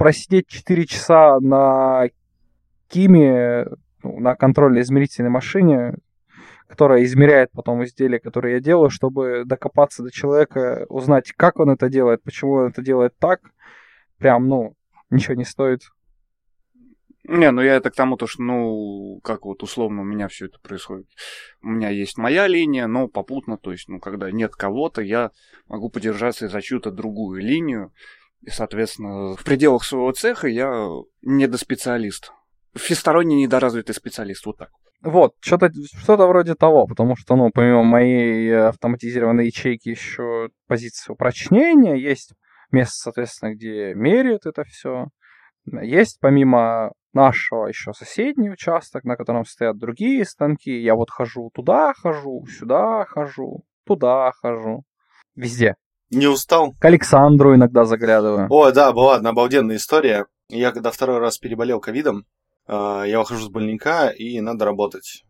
просидеть 0.03 0.47
4 0.49 0.85
часа 0.85 1.39
на 1.39 2.09
Киме, 2.89 3.67
ну, 4.03 4.19
на 4.19 4.35
контрольно-измерительной 4.35 5.29
машине, 5.29 5.93
которая 6.67 7.05
измеряет 7.05 7.51
потом 7.53 7.85
изделия, 7.85 8.19
которые 8.19 8.55
я 8.55 8.59
делаю, 8.59 8.89
чтобы 8.89 9.43
докопаться 9.45 10.03
до 10.03 10.11
человека, 10.11 10.85
узнать, 10.89 11.31
как 11.31 11.57
он 11.61 11.69
это 11.69 11.87
делает, 11.87 12.21
почему 12.21 12.51
он 12.55 12.71
это 12.71 12.81
делает 12.81 13.13
так, 13.17 13.39
прям, 14.17 14.49
ну, 14.49 14.75
ничего 15.09 15.35
не 15.35 15.45
стоит. 15.45 15.83
Не, 17.23 17.51
ну 17.51 17.61
я 17.61 17.75
это 17.75 17.89
к 17.89 17.95
тому, 17.95 18.17
то, 18.17 18.27
что, 18.27 18.43
ну, 18.43 19.21
как 19.23 19.45
вот 19.45 19.63
условно 19.63 20.01
у 20.01 20.05
меня 20.05 20.27
все 20.27 20.47
это 20.47 20.59
происходит. 20.59 21.07
У 21.61 21.69
меня 21.69 21.87
есть 21.87 22.17
моя 22.17 22.47
линия, 22.47 22.87
но 22.87 23.07
попутно, 23.07 23.57
то 23.57 23.71
есть, 23.71 23.87
ну, 23.87 24.01
когда 24.01 24.29
нет 24.31 24.53
кого-то, 24.53 25.01
я 25.01 25.31
могу 25.67 25.89
подержаться 25.89 26.49
за 26.49 26.61
чью-то 26.61 26.91
другую 26.91 27.41
линию. 27.41 27.93
И, 28.45 28.49
соответственно, 28.49 29.35
в 29.35 29.43
пределах 29.43 29.83
своего 29.83 30.11
цеха 30.11 30.47
я 30.47 30.89
недоспециалист. 31.21 32.31
Всесторонний 32.75 33.43
недоразвитый 33.43 33.95
специалист, 33.95 34.45
вот 34.45 34.57
так. 34.57 34.69
Вот, 35.01 35.33
что-то 35.41 35.69
что 35.97 36.15
вроде 36.15 36.55
того, 36.55 36.87
потому 36.87 37.15
что, 37.15 37.35
ну, 37.35 37.51
помимо 37.53 37.83
моей 37.83 38.49
э, 38.49 38.67
автоматизированной 38.67 39.47
ячейки 39.47 39.89
еще 39.89 40.49
позиция 40.67 41.13
упрочнения, 41.13 41.95
есть 41.95 42.33
место, 42.71 42.95
соответственно, 42.95 43.53
где 43.53 43.93
меряют 43.93 44.45
это 44.45 44.63
все, 44.63 45.07
Есть 45.65 46.19
помимо 46.21 46.93
нашего 47.13 47.67
еще 47.67 47.93
соседний 47.93 48.49
участок, 48.49 49.03
на 49.03 49.15
котором 49.15 49.45
стоят 49.45 49.77
другие 49.77 50.25
станки. 50.25 50.71
Я 50.71 50.95
вот 50.95 51.09
хожу 51.09 51.51
туда, 51.53 51.93
хожу, 51.93 52.45
сюда 52.47 53.05
хожу, 53.05 53.63
туда 53.85 54.31
хожу. 54.31 54.83
Везде. 55.35 55.75
Не 56.13 56.27
устал? 56.27 56.73
К 56.79 56.85
Александру 56.85 57.55
иногда 57.55 57.85
заглядываю. 57.85 58.47
О, 58.49 58.71
да, 58.71 58.91
была 58.91 59.15
одна 59.15 59.31
обалденная 59.31 59.77
история. 59.77 60.27
Я 60.49 60.71
когда 60.71 60.91
второй 60.91 61.19
раз 61.19 61.37
переболел 61.37 61.79
ковидом, 61.79 62.25
э, 62.67 63.03
я 63.07 63.19
ухожу 63.21 63.45
с 63.45 63.49
больника, 63.49 64.09
и 64.09 64.39
надо 64.39 64.65
работать. 64.65 65.23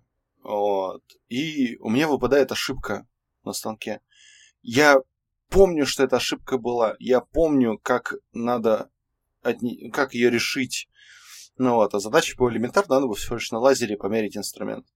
Вот. 0.43 1.01
И 1.29 1.77
у 1.79 1.89
меня 1.89 2.07
выпадает 2.07 2.51
ошибка 2.51 3.07
на 3.43 3.53
станке. 3.53 4.01
Я 4.61 4.97
помню, 5.49 5.85
что 5.85 6.03
эта 6.03 6.17
ошибка 6.17 6.57
была. 6.57 6.95
Я 6.99 7.21
помню, 7.21 7.79
как 7.81 8.15
надо 8.33 8.89
от 9.41 9.61
не... 9.61 9.89
как 9.91 10.13
ее 10.13 10.29
решить. 10.29 10.89
Ну 11.57 11.75
вот, 11.75 11.93
а 11.93 11.99
задача 11.99 12.35
была 12.35 12.51
элементарно, 12.51 12.95
надо 12.95 13.07
было 13.07 13.15
всего 13.15 13.35
лишь 13.35 13.51
на 13.51 13.59
лазере 13.59 13.95
померить 13.95 14.35
инструмент. 14.35 14.87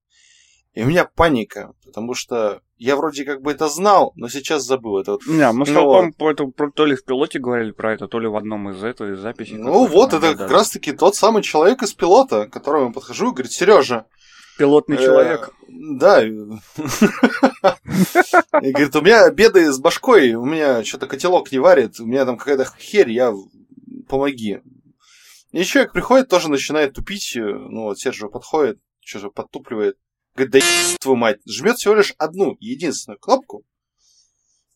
И 0.78 0.84
у 0.84 0.86
меня 0.86 1.06
паника, 1.06 1.74
потому 1.84 2.14
что 2.14 2.62
я 2.78 2.96
вроде 2.96 3.26
как 3.26 3.42
бы 3.42 3.52
это 3.52 3.68
знал, 3.68 4.14
но 4.16 4.30
сейчас 4.30 4.64
забыл 4.64 5.00
это. 5.00 5.14
Вот. 5.14 5.26
Не, 5.26 5.52
мы 5.52 5.66
с 5.66 5.70
Ну 5.70 5.74
тобой, 5.74 6.14
это, 6.34 6.46
про- 6.46 6.70
то 6.70 6.86
ли 6.86 6.96
в 6.96 7.04
пилоте 7.04 7.40
говорили 7.40 7.72
про 7.72 7.94
это, 7.94 8.08
то 8.08 8.20
ли 8.20 8.28
в 8.28 8.36
одном 8.36 8.70
из 8.70 8.84
этой 8.84 9.16
записей. 9.16 9.58
Ну 9.58 9.88
вот, 9.88 10.14
это 10.14 10.36
как 10.36 10.52
раз-таки 10.52 10.92
тот 10.92 11.16
самый 11.16 11.42
человек 11.42 11.82
из 11.82 11.94
пилота, 11.94 12.46
к 12.46 12.54
которому 12.54 12.90
я 12.90 12.94
подхожу 12.94 13.32
и 13.32 13.34
говорит, 13.34 13.52
Сережа, 13.52 14.06
Пилотный 14.60 14.98
человек. 14.98 15.50
Да. 15.68 16.24
И 16.24 16.30
говорит, 18.72 18.96
у 18.96 19.02
меня 19.02 19.32
беды 19.32 19.72
с 19.72 19.80
башкой, 19.80 20.36
у 20.36 20.46
меня 20.46 20.84
что-то 20.84 21.08
котелок 21.08 21.52
не 21.52 21.58
варит, 21.58 22.00
у 22.00 22.06
меня 22.06 22.24
там 22.26 22.38
какая-то 22.38 22.68
херь, 22.80 23.10
я 23.10 23.34
помоги. 24.08 24.60
И 25.54 25.64
человек 25.64 25.92
приходит, 25.92 26.30
тоже 26.30 26.52
начинает 26.52 26.94
тупить, 26.94 27.36
э, 27.36 27.42
ну 27.42 27.86
вот 27.86 27.98
Сержа 27.98 28.28
подходит, 28.28 28.80
что-то 29.04 29.30
подтупливает, 29.30 29.98
говорит, 30.38 30.54
да 30.54 30.60
твою 31.00 31.18
мать, 31.18 31.40
жмет 31.48 31.78
всего 31.78 31.96
лишь 31.96 32.14
одну 32.18 32.56
единственную 32.60 33.20
кнопку, 33.20 33.66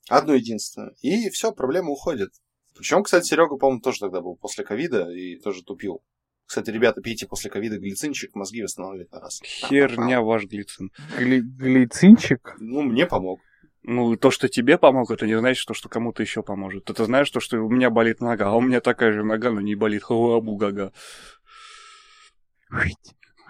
одну 0.09 0.33
единственную, 0.33 0.95
и 1.01 1.29
все, 1.29 1.51
проблема 1.51 1.91
уходит. 1.91 2.31
Причем, 2.75 3.03
кстати, 3.03 3.27
Серега, 3.27 3.57
по-моему, 3.57 3.81
тоже 3.81 3.99
тогда 3.99 4.21
был 4.21 4.35
после 4.35 4.63
ковида 4.63 5.09
и 5.11 5.35
тоже 5.37 5.63
тупил. 5.63 6.03
Кстати, 6.45 6.69
ребята, 6.69 7.01
пейте 7.01 7.27
после 7.27 7.49
ковида 7.49 7.77
глицинчик, 7.77 8.35
мозги 8.35 8.61
восстанавливает 8.61 9.11
на 9.11 9.21
раз. 9.21 9.39
Херня 9.43 10.21
ваш 10.21 10.45
глицин. 10.45 10.91
Гли- 11.17 11.41
глицинчик. 11.41 12.55
Ну, 12.59 12.81
мне 12.81 13.05
помог. 13.05 13.39
Ну, 13.83 14.15
то, 14.15 14.31
что 14.31 14.47
тебе 14.47 14.77
помог, 14.77 15.11
это 15.11 15.25
не 15.25 15.37
значит, 15.39 15.61
что, 15.61 15.73
что 15.73 15.89
кому-то 15.89 16.21
еще 16.21 16.43
поможет. 16.43 16.85
Ты 16.85 17.05
знаешь, 17.05 17.29
то, 17.31 17.39
что 17.39 17.57
у 17.57 17.69
меня 17.69 17.89
болит 17.89 18.19
нога, 18.19 18.49
а 18.49 18.55
у 18.55 18.61
меня 18.61 18.81
такая 18.81 19.11
же 19.11 19.23
нога, 19.23 19.49
но 19.49 19.61
не 19.61 19.75
болит. 19.75 20.03
Хуабу 20.03 20.55
гага. 20.55 20.91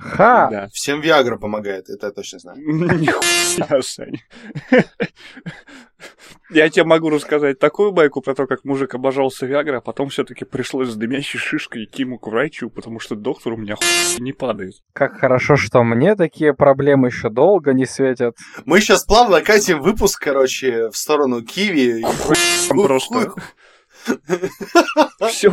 Ха! 0.01 0.48
Да. 0.51 0.67
Всем 0.74 1.00
Виагра 1.01 1.38
помогает, 1.38 1.89
это 1.89 2.08
я 2.08 2.12
точно 2.12 2.39
знаю. 2.39 2.58
Нихуя, 2.60 3.81
Сань. 3.81 4.17
Я 6.50 6.70
тебе 6.70 6.84
могу 6.84 7.10
рассказать 7.10 7.60
такую 7.60 7.91
байку 7.91 8.22
про 8.22 8.34
то, 8.36 8.46
как 8.48 8.65
мужик 8.65 8.93
обожался 8.96 9.46
Виагра, 9.46 9.77
а 9.77 9.81
потом 9.81 10.10
все-таки 10.10 10.43
пришлось 10.43 10.89
с 10.89 10.96
дымящей 10.96 11.39
шишкой 11.39 11.86
идти 11.86 12.01
ему 12.01 12.17
к 12.20 12.27
врачу, 12.27 12.70
потому 12.70 13.00
что 13.00 13.15
доктор 13.15 13.53
у 13.53 13.58
меня 13.58 13.75
хуй 13.75 13.86
не 14.22 14.34
падает. 14.34 14.74
Как 14.93 15.20
хорошо, 15.20 15.55
что 15.55 15.84
мне 15.84 16.15
такие 16.15 16.53
проблемы 16.53 17.08
еще 17.08 17.29
долго 17.29 17.74
не 17.74 17.86
светят. 17.86 18.36
Мы 18.65 18.81
сейчас 18.81 19.05
плавно 19.05 19.41
катим 19.41 19.81
выпуск, 19.81 20.22
короче, 20.22 20.89
в 20.89 20.98
сторону 20.98 21.41
Киви. 21.41 22.01
хуй- 22.01 22.84
Просто 22.84 23.34
все 25.29 25.50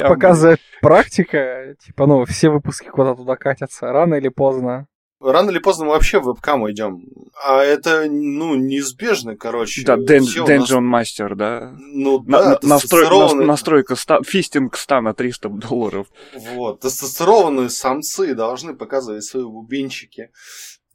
Показывает 0.00 0.60
практика, 0.80 1.74
типа, 1.84 2.06
ну, 2.06 2.24
все 2.24 2.50
выпуски 2.50 2.88
куда 2.88 3.14
туда 3.14 3.36
катятся, 3.36 3.92
рано 3.92 4.14
или 4.14 4.28
поздно. 4.28 4.86
Рано 5.18 5.50
или 5.50 5.58
поздно 5.58 5.86
мы 5.86 5.92
вообще 5.92 6.20
в 6.20 6.24
вебкам 6.24 6.70
идем. 6.70 7.02
А 7.42 7.62
это, 7.62 8.04
ну, 8.06 8.54
неизбежно, 8.54 9.34
короче. 9.34 9.82
Да, 9.84 9.96
Дэн- 9.96 10.20
нас- 10.20 10.36
Dungeon 10.36 10.82
Master, 10.84 11.34
да? 11.34 11.74
Ну, 11.78 12.18
да, 12.18 12.58
на- 12.62 12.74
настрой- 12.74 13.44
настройка 13.46 13.96
ста- 13.96 14.22
фистинг 14.22 14.76
ста 14.76 15.00
на 15.00 15.14
300 15.14 15.48
долларов. 15.48 16.08
Вот, 16.34 16.80
тестостерованные 16.80 17.70
самцы 17.70 18.34
должны 18.34 18.74
показывать 18.74 19.24
свои 19.24 19.44
бубенчики 19.44 20.28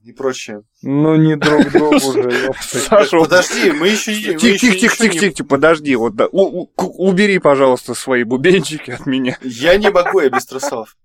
и 0.03 0.11
прочее. 0.13 0.63
Ну, 0.81 1.15
не 1.15 1.35
друг 1.35 1.69
другу 1.71 1.99
же. 1.99 2.51
Саша, 2.61 3.19
Подожди, 3.19 3.71
мы 3.71 3.89
еще 3.89 4.13
не... 4.19 4.31
мы 4.33 4.39
Тихо, 4.39 4.53
еще 4.53 4.71
тихо, 4.71 4.79
тихо, 4.79 4.93
ничего 5.03 5.13
не- 5.13 5.19
тихо, 5.19 5.33
тихо, 5.35 5.49
подожди, 5.49 5.95
вот 5.95 6.15
да, 6.15 6.27
у- 6.31 6.61
у- 6.61 6.67
ку- 6.67 6.93
убери, 6.97 7.39
пожалуйста, 7.39 7.93
свои 7.93 8.23
бубенчики 8.23 8.91
от 8.91 9.05
меня. 9.05 9.37
Я 9.41 9.77
не 9.77 9.89
могу, 9.89 10.21
я 10.21 10.29
без 10.29 10.45
трусов. 10.45 10.95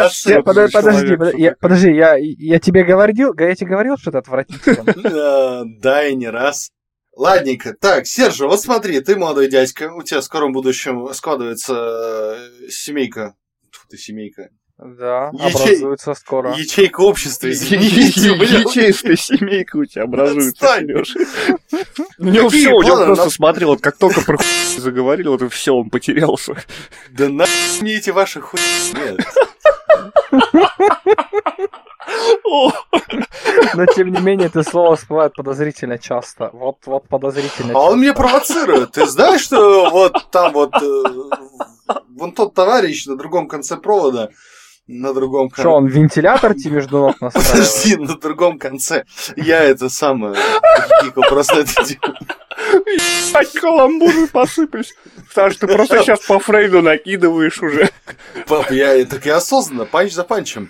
все 0.10 0.44
подожди, 0.44 1.52
подожди, 1.60 1.92
я, 1.92 2.60
тебе 2.60 2.84
говорил, 2.84 3.34
я 3.38 3.56
тебе 3.56 3.72
говорил, 3.72 3.98
что 3.98 4.12
это 4.12 4.20
отвратительно. 4.20 4.84
А, 5.06 5.64
Да, 5.82 6.08
и 6.08 6.16
не 6.16 6.30
раз. 6.30 6.70
Ладненько. 7.16 7.76
Так, 7.80 8.08
Сержа, 8.08 8.48
вот 8.48 8.60
смотри, 8.62 9.00
ты 9.00 9.16
молодой 9.16 9.50
дядька, 9.50 9.92
у 9.94 10.04
тебя 10.04 10.22
в 10.22 10.24
скором 10.24 10.52
будущем 10.52 11.12
складывается 11.14 12.38
э, 12.66 12.70
семейка. 12.70 13.36
Тьфу 13.72 13.88
ты, 13.90 13.98
семейка. 13.98 14.50
Да, 14.80 15.30
Ячей- 15.34 15.76
образуется 15.76 16.14
скоро. 16.16 16.54
Ячейка 16.56 17.02
общества, 17.02 17.50
извините. 17.52 18.22
Ячейская 18.32 19.16
семейка 19.16 19.78
у 19.78 19.86
тебя 19.86 20.04
образуется. 20.04 20.66
Серёж. 20.80 21.16
У 22.20 22.26
него 22.26 22.50
все, 22.50 22.70
у 22.72 22.82
него 22.82 22.96
планы? 22.98 23.06
просто 23.16 23.30
смотрел, 23.30 23.70
вот 23.70 23.82
как 23.82 23.98
только 23.98 24.22
про 24.22 24.38
хуй 24.38 24.46
заговорили, 24.80 25.28
вот 25.28 25.42
и 25.44 25.48
все, 25.50 25.74
он 25.76 25.90
потерялся. 25.90 26.56
Да 27.12 27.30
на 27.30 27.46
мне 27.82 27.94
эти 27.96 28.10
ваши 28.10 28.42
хуй... 28.42 28.60
Нет. 28.94 29.20
Но 33.76 33.86
тем 33.88 34.12
не 34.12 34.20
менее, 34.20 34.48
это 34.48 34.64
слово 34.64 34.96
всплывает 34.96 35.34
подозрительно 35.34 35.98
часто. 35.98 36.50
Вот, 36.54 36.78
вот 36.86 37.08
подозрительно 37.08 37.74
А 37.74 37.80
он 37.80 37.86
часто. 37.90 37.98
меня 38.00 38.14
провоцирует. 38.14 38.92
Ты 38.92 39.06
знаешь, 39.08 39.42
что 39.42 39.90
вот 39.90 40.30
там 40.32 40.54
вот... 40.54 40.74
э, 40.82 41.04
Вон 42.16 42.32
тот 42.34 42.54
товарищ 42.54 43.06
на 43.08 43.18
другом 43.18 43.48
конце 43.48 43.76
провода, 43.78 44.30
на 44.88 45.13
другом 45.13 45.50
конце... 45.50 45.62
Что, 45.62 45.74
он 45.76 45.88
вентилятор 45.88 46.54
тебе 46.56 46.72
между 46.76 47.00
ног 47.00 47.15
настраивает? 47.22 47.52
Подожди, 47.54 47.96
на 47.98 48.17
другом 48.17 48.60
конце. 48.60 49.06
Я 49.36 49.63
это 49.63 49.89
самое... 49.89 50.36
Кико 51.02 51.22
просто 51.22 51.60
это 51.60 51.84
делаю. 51.84 52.17
Каламбуры 53.62 54.28
посыпались. 54.28 54.93
Потому 55.30 55.52
что 55.52 55.67
ты 55.67 55.74
просто 55.74 56.04
сейчас 56.04 56.19
по 56.26 56.39
Фрейду 56.39 56.82
накидываешь 56.82 57.62
уже. 57.62 57.89
Пап, 58.48 58.72
я 58.72 59.04
так 59.06 59.26
и 59.26 59.30
осознанно, 59.30 59.86
панч 59.86 60.13
за 60.13 60.24
панчем. 60.24 60.69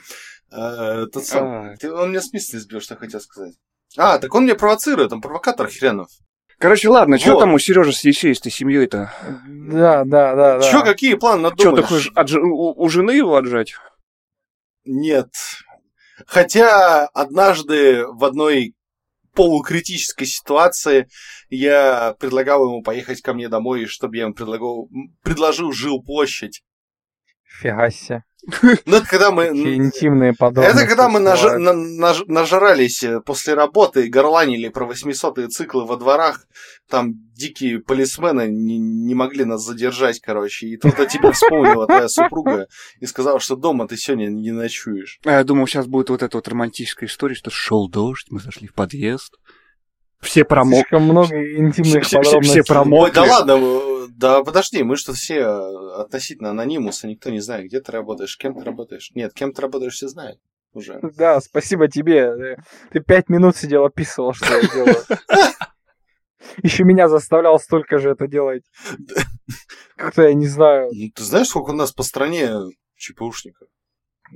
Э, 0.52 1.06
Тот 1.12 1.26
сам. 1.26 1.48
А. 1.48 1.76
Ты- 1.78 1.92
Он 1.92 2.10
меня 2.12 2.22
с 2.22 2.32
мысли 2.32 2.58
сбил, 2.58 2.82
что 2.82 2.94
я 2.94 3.00
хотел 3.00 3.20
сказать. 3.20 3.54
А, 3.98 4.18
так 4.20 4.34
он 4.34 4.44
меня 4.46 4.56
провоцирует, 4.56 5.12
он 5.14 5.22
провокатор 5.22 5.68
хренов. 5.70 6.08
Короче, 6.60 6.88
ладно, 6.90 7.18
что 7.18 7.40
там 7.40 7.54
у 7.54 7.60
Сережи 7.60 7.92
с 7.94 8.04
ячеистой 8.04 8.52
семьей-то? 8.52 9.12
Да, 9.48 10.04
да, 10.06 10.36
да, 10.36 10.60
да. 10.60 10.62
Чё, 10.72 10.84
какие 10.84 11.16
планы 11.16 11.44
надумаешь? 11.44 11.82
ты 11.82 11.84
хочешь 11.88 12.12
отж- 12.16 12.40
у, 12.40 12.74
у 12.82 12.90
жены 12.90 13.12
его 13.12 13.36
отжать? 13.36 13.74
Нет. 14.86 15.30
Хотя 16.26 17.08
однажды 17.08 18.06
в 18.06 18.24
одной 18.24 18.76
полукритической 19.34 20.28
ситуации 20.28 21.08
я 21.50 22.16
предлагал 22.20 22.66
ему 22.66 22.84
поехать 22.84 23.22
ко 23.22 23.34
мне 23.34 23.50
домой, 23.50 23.86
чтобы 23.86 24.18
я 24.18 24.24
ему 24.24 24.34
предлагал, 24.34 24.90
предложил 25.24 25.72
жилплощадь. 25.72 26.64
Фига 27.62 27.90
себе. 27.92 28.24
Ну, 28.86 28.98
это 28.98 29.08
когда 29.08 29.32
мы... 29.32 29.46
Интимные 29.48 30.34
подробности. 30.34 30.78
Это 30.78 30.86
когда 30.88 31.08
мы 31.08 31.22
нажа- 31.22 31.36
всплывают. 31.56 31.62
на- 31.64 31.74
наж- 32.08 32.26
нажрались 32.28 33.02
э, 33.04 33.22
после 33.22 33.54
работы 33.54 34.06
и 34.06 34.10
горланили 34.10 34.68
про 34.68 34.86
800-е 34.86 35.48
циклы 35.48 35.86
во 35.86 35.96
дворах. 35.96 36.46
Там 36.90 37.14
дикие 37.34 37.80
полисмены 37.80 38.50
не, 38.50 38.78
не 38.80 39.16
могли 39.16 39.46
нас 39.46 39.64
задержать, 39.64 40.20
короче. 40.20 40.68
И 40.68 40.76
тут 40.76 41.00
о 41.00 41.06
тебе 41.06 41.32
вспомнила 41.32 41.86
твоя 41.88 42.10
супруга 42.10 42.68
и 43.00 43.06
сказала, 43.06 43.40
что 43.40 43.56
дома 43.56 43.88
ты 43.88 43.96
сегодня 43.96 44.28
не 44.28 44.52
ночуешь. 44.52 45.20
А 45.24 45.32
я 45.32 45.44
думал, 45.46 45.66
сейчас 45.66 45.88
будет 45.88 46.10
вот 46.10 46.22
эта 46.22 46.36
вот 46.36 46.46
романтическая 46.48 47.08
история, 47.08 47.36
что 47.36 47.50
шел 47.50 47.88
дождь, 47.90 48.28
мы 48.30 48.42
зашли 48.42 48.68
в 48.68 48.74
подъезд. 48.74 49.36
Все 50.20 50.44
промок. 50.46 50.86
Слишком 50.88 51.04
много 51.04 51.36
интимных 51.36 52.04
Все- 52.06 52.20
все- 52.22 52.22
все 52.22 52.24
подробностей. 52.24 52.64
промокли. 52.66 53.04
Ой, 53.04 53.12
да 53.12 53.24
ладно, 53.24 53.56
да 54.10 54.44
подожди, 54.44 54.84
мы 54.84 54.96
что 54.96 55.14
все 55.14 55.40
э, 55.40 56.02
относительно 56.02 56.52
анонимуса, 56.52 57.08
никто 57.08 57.30
не 57.30 57.40
знает, 57.40 57.66
где 57.66 57.82
ты 57.82 57.92
работаешь, 57.92 58.38
кем 58.38 58.56
ты 58.56 58.64
работаешь. 58.64 59.12
Нет, 59.16 59.34
кем 59.34 59.54
ты 59.54 59.62
работаешь, 59.62 59.94
все 59.96 60.08
знают 60.08 60.40
уже. 60.74 61.00
Да, 61.18 61.40
спасибо 61.42 61.88
тебе. 61.88 62.58
Ты 62.92 63.00
пять 63.00 63.30
минут 63.30 63.56
сидел, 63.56 63.86
описывал, 63.86 64.34
что 64.34 64.54
я 64.54 64.62
делаю. 64.62 64.98
Еще 66.62 66.84
меня 66.84 67.08
заставлял 67.08 67.60
столько 67.60 68.00
же 68.00 68.10
это 68.10 68.28
делать. 68.28 68.64
Как-то 69.96 70.24
я 70.24 70.34
не 70.34 70.48
знаю. 70.48 70.90
Ну, 70.94 71.10
ты 71.16 71.24
знаешь, 71.24 71.48
сколько 71.48 71.72
у 71.72 71.76
нас 71.76 71.92
по 71.92 72.04
стране 72.04 72.52
ЧПУшников? 72.96 73.68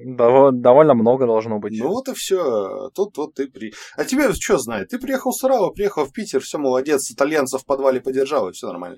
Дов- 0.05 0.51
довольно 0.51 0.93
много 0.93 1.25
должно 1.25 1.59
быть. 1.59 1.73
Ну 1.79 1.87
вот 1.89 2.07
и 2.07 2.13
все. 2.13 2.89
Тут 2.93 3.17
вот 3.17 3.33
ты 3.33 3.47
при... 3.47 3.73
А 3.95 4.03
тебе 4.05 4.31
что 4.33 4.57
знает? 4.57 4.89
Ты 4.89 4.99
приехал 4.99 5.31
с 5.31 5.43
Урала, 5.43 5.71
приехал 5.71 6.05
в 6.05 6.13
Питер, 6.13 6.39
все 6.41 6.57
молодец, 6.57 7.09
итальянцев 7.11 7.61
в 7.61 7.65
подвале 7.65 7.99
подержал, 7.99 8.49
и 8.49 8.51
все 8.53 8.67
нормально. 8.67 8.97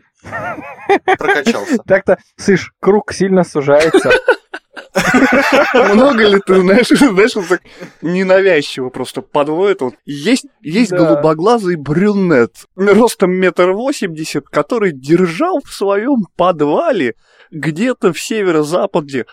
Прокачался. 1.18 1.78
Так-то, 1.88 2.18
слышь, 2.38 2.74
круг 2.80 3.14
сильно 3.14 3.44
сужается. 3.44 4.12
Много 5.94 6.26
ли 6.28 6.40
ты 6.46 6.60
знаешь, 6.62 6.88
знаешь, 6.90 7.36
он 7.36 7.46
так 7.46 7.62
ненавязчиво 8.02 8.90
просто 8.90 9.22
подводит. 9.22 9.82
Вот. 9.82 9.94
Есть, 10.06 10.46
есть 10.62 10.92
Да. 10.92 10.98
голубоглазый 10.98 11.76
брюнет, 11.76 12.66
ростом 12.76 13.32
метр 13.32 13.72
восемьдесят, 13.72 14.48
который 14.50 14.92
держал 14.94 15.60
в 15.64 15.74
своем 15.74 16.26
подвале 16.36 17.16
где-то 17.52 18.14
в 18.14 18.20
северо-западе 18.20 19.26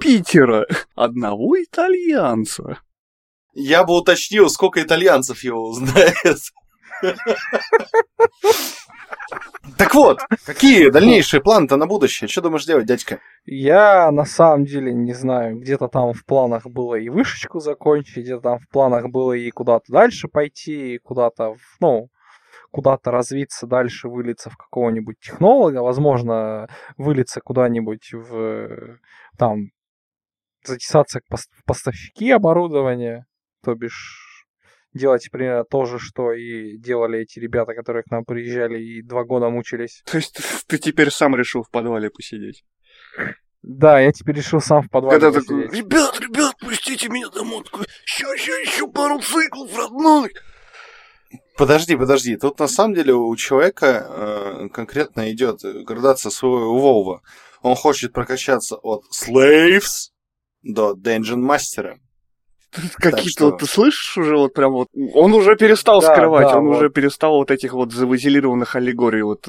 Питера 0.00 0.66
одного 0.94 1.62
итальянца. 1.62 2.78
Я 3.54 3.84
бы 3.84 3.96
уточнил, 3.96 4.48
сколько 4.50 4.80
итальянцев 4.82 5.42
его 5.42 5.72
знает. 5.72 6.38
Так 9.76 9.94
вот, 9.94 10.20
какие 10.46 10.90
дальнейшие 10.90 11.40
планы-то 11.42 11.76
на 11.76 11.86
будущее? 11.86 12.28
Что 12.28 12.40
думаешь 12.40 12.64
делать, 12.64 12.86
дядька? 12.86 13.20
Я 13.44 14.10
на 14.10 14.24
самом 14.24 14.64
деле 14.64 14.92
не 14.94 15.12
знаю, 15.12 15.58
где-то 15.58 15.88
там 15.88 16.12
в 16.14 16.24
планах 16.24 16.66
было 16.66 16.94
и 16.94 17.08
вышечку 17.08 17.60
закончить, 17.60 18.24
где-то 18.24 18.40
там 18.40 18.58
в 18.58 18.68
планах 18.68 19.08
было 19.10 19.32
и 19.34 19.50
куда-то 19.50 19.84
дальше 19.92 20.28
пойти, 20.28 20.94
и 20.94 20.98
куда-то, 20.98 21.54
в- 21.54 21.76
ну, 21.80 22.08
куда-то 22.70 23.10
развиться 23.10 23.66
дальше, 23.66 24.08
вылиться 24.08 24.50
в 24.50 24.56
какого-нибудь 24.56 25.16
технолога, 25.20 25.78
возможно, 25.82 26.68
вылиться 26.96 27.40
куда-нибудь 27.40 28.12
в, 28.12 28.98
там, 29.38 29.68
затесаться 30.64 31.20
в 31.28 31.64
поставщики 31.64 32.30
оборудования, 32.30 33.26
то 33.64 33.74
бишь 33.74 34.46
делать 34.94 35.28
примерно 35.30 35.64
то 35.64 35.84
же, 35.84 35.98
что 35.98 36.32
и 36.32 36.76
делали 36.78 37.20
эти 37.20 37.38
ребята, 37.38 37.74
которые 37.74 38.02
к 38.02 38.10
нам 38.10 38.24
приезжали 38.24 38.82
и 38.82 39.02
два 39.02 39.24
года 39.24 39.48
мучились. 39.48 40.02
То 40.04 40.18
есть 40.18 40.38
ты 40.66 40.78
теперь 40.78 41.10
сам 41.10 41.36
решил 41.36 41.62
в 41.62 41.70
подвале 41.70 42.10
посидеть? 42.10 42.64
Да, 43.62 44.00
я 44.00 44.12
теперь 44.12 44.36
решил 44.36 44.60
сам 44.60 44.82
в 44.82 44.90
подвале 44.90 45.20
Когда 45.20 45.40
такой, 45.40 45.66
посидеть. 45.66 45.84
ребят, 45.84 46.20
ребят, 46.20 46.54
пустите 46.60 47.08
меня 47.08 47.28
домой. 47.28 47.64
Такой, 47.64 47.86
еще, 48.04 48.26
еще, 48.34 48.52
еще 48.62 48.88
пару 48.88 49.20
циклов, 49.20 49.76
родной. 49.76 50.30
Подожди, 51.56 51.96
подожди. 51.96 52.36
Тут 52.36 52.58
на 52.60 52.68
самом 52.68 52.94
деле 52.94 53.14
у 53.14 53.34
человека 53.36 54.06
э, 54.08 54.68
конкретно 54.72 55.30
идет 55.32 55.60
градация 55.84 56.30
своего 56.30 56.78
Вова. 56.78 57.22
Он 57.62 57.74
хочет 57.74 58.12
прокачаться 58.12 58.76
от 58.76 59.02
slaves 59.12 60.10
до 60.62 60.94
Dungeon 60.94 61.40
Master. 61.46 61.94
Какие-то, 62.96 63.28
что- 63.30 63.44
вот, 63.50 63.58
ты 63.60 63.66
слышишь 63.66 64.18
уже 64.18 64.36
вот 64.36 64.52
прям 64.52 64.72
вот... 64.72 64.88
Он 65.14 65.32
уже 65.32 65.56
перестал 65.56 66.00
Да, 66.02 66.12
скрывать, 66.14 66.48
да, 66.48 66.58
он 66.58 66.66
вот. 66.68 66.76
уже 66.76 66.90
перестал 66.90 67.36
вот 67.38 67.50
этих 67.50 67.72
вот 67.72 67.92
завазелированных 67.92 68.76
аллегорий 68.76 69.22
вот... 69.22 69.46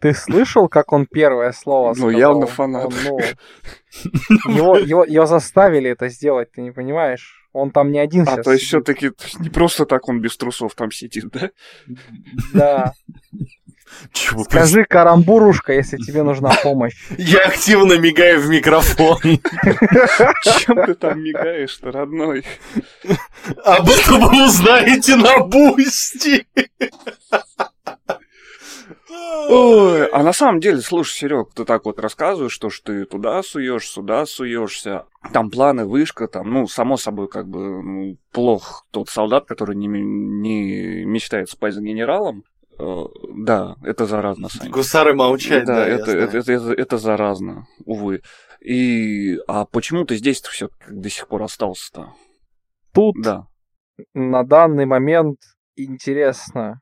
Ты 0.00 0.12
слышал, 0.12 0.68
как 0.68 0.92
он 0.92 1.06
первое 1.06 1.52
слово 1.52 1.88
Ну, 1.90 1.94
сказал? 1.94 2.10
явно 2.18 2.46
фанат. 2.46 2.86
Он, 2.86 2.92
ну, 3.04 3.18
его, 4.52 4.76
его, 4.78 5.04
его 5.04 5.26
заставили 5.26 5.90
это 5.90 6.08
сделать, 6.08 6.52
ты 6.52 6.60
не 6.62 6.72
понимаешь? 6.72 7.40
Он 7.52 7.70
там 7.70 7.90
не 7.92 7.98
один 8.00 8.22
А, 8.22 8.32
сейчас. 8.32 8.44
то 8.44 8.52
есть 8.52 8.64
все 8.64 8.80
таки 8.80 9.12
не 9.38 9.48
просто 9.48 9.86
так 9.86 10.08
он 10.08 10.20
без 10.20 10.36
трусов 10.36 10.74
там 10.74 10.90
сидит, 10.90 11.26
да? 11.30 11.50
Да. 12.52 12.92
Чего, 14.12 14.44
Скажи 14.44 14.84
карамбурушка, 14.84 15.72
если 15.72 15.96
тебе 15.96 16.22
нужна 16.22 16.54
помощь. 16.62 16.94
Я 17.16 17.40
активно 17.40 17.98
мигаю 17.98 18.40
в 18.40 18.48
микрофон. 18.48 19.18
Чем 19.22 20.84
ты 20.86 20.94
там 20.94 21.22
мигаешь-то, 21.22 21.92
родной? 21.92 22.44
Об 23.64 23.88
этом 23.88 24.20
вы 24.28 24.44
узнаете 24.46 25.16
на 25.16 25.38
Boosty. 25.40 26.46
Ой, 29.48 30.06
а 30.08 30.22
на 30.22 30.32
самом 30.32 30.60
деле, 30.60 30.80
слушай, 30.80 31.12
Серег, 31.12 31.52
ты 31.54 31.64
так 31.64 31.84
вот 31.84 31.98
рассказываешь, 31.98 32.52
что, 32.52 32.70
что 32.70 32.92
ты 32.92 33.04
туда 33.04 33.42
суешь, 33.42 33.88
сюда 33.88 34.26
суешься, 34.26 35.04
там 35.32 35.50
планы, 35.50 35.84
вышка, 35.84 36.28
там, 36.28 36.50
ну, 36.50 36.66
само 36.66 36.96
собой, 36.96 37.28
как 37.28 37.46
бы, 37.48 37.82
ну, 37.82 38.16
плох 38.32 38.86
тот 38.90 39.08
солдат, 39.08 39.46
который 39.46 39.76
не, 39.76 39.86
не 39.86 41.04
мечтает 41.04 41.50
спать 41.50 41.74
с 41.74 41.78
генералом. 41.78 42.44
Э, 42.78 43.04
да, 43.34 43.76
это 43.82 44.06
заразно, 44.06 44.48
Сань. 44.48 44.70
Гусары 44.70 45.14
молчать, 45.14 45.64
да, 45.64 45.76
да, 45.76 45.86
это, 45.86 46.10
это, 46.10 46.38
это, 46.38 46.52
это, 46.52 46.72
это 46.72 46.98
заразно, 46.98 47.66
увы. 47.84 48.22
И, 48.60 49.38
а 49.46 49.66
почему 49.66 50.04
ты 50.04 50.16
здесь-то 50.16 50.50
все 50.50 50.68
до 50.88 51.08
сих 51.10 51.28
пор 51.28 51.42
остался-то? 51.42 52.12
Тут 52.92 53.14
Да. 53.22 53.46
на 54.14 54.42
данный 54.44 54.86
момент 54.86 55.38
интересно. 55.76 56.80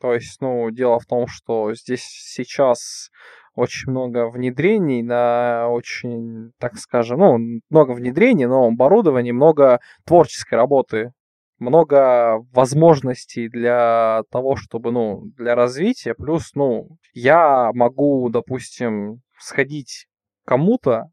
То 0.00 0.12
есть, 0.12 0.40
ну, 0.40 0.70
дело 0.70 0.98
в 0.98 1.06
том, 1.06 1.26
что 1.26 1.72
здесь 1.74 2.02
сейчас 2.04 3.10
очень 3.54 3.90
много 3.90 4.28
внедрений 4.28 5.02
на 5.02 5.68
очень, 5.70 6.52
так 6.58 6.76
скажем, 6.76 7.18
ну, 7.18 7.38
много 7.70 7.92
внедрений, 7.92 8.44
но 8.46 8.66
оборудования, 8.66 9.32
много 9.32 9.80
творческой 10.04 10.56
работы, 10.56 11.12
много 11.58 12.38
возможностей 12.52 13.48
для 13.48 14.22
того, 14.30 14.56
чтобы, 14.56 14.92
ну, 14.92 15.22
для 15.36 15.54
развития. 15.54 16.14
Плюс, 16.14 16.52
ну, 16.54 16.88
я 17.14 17.70
могу, 17.72 18.28
допустим, 18.28 19.20
сходить 19.38 20.06
кому-то, 20.44 21.04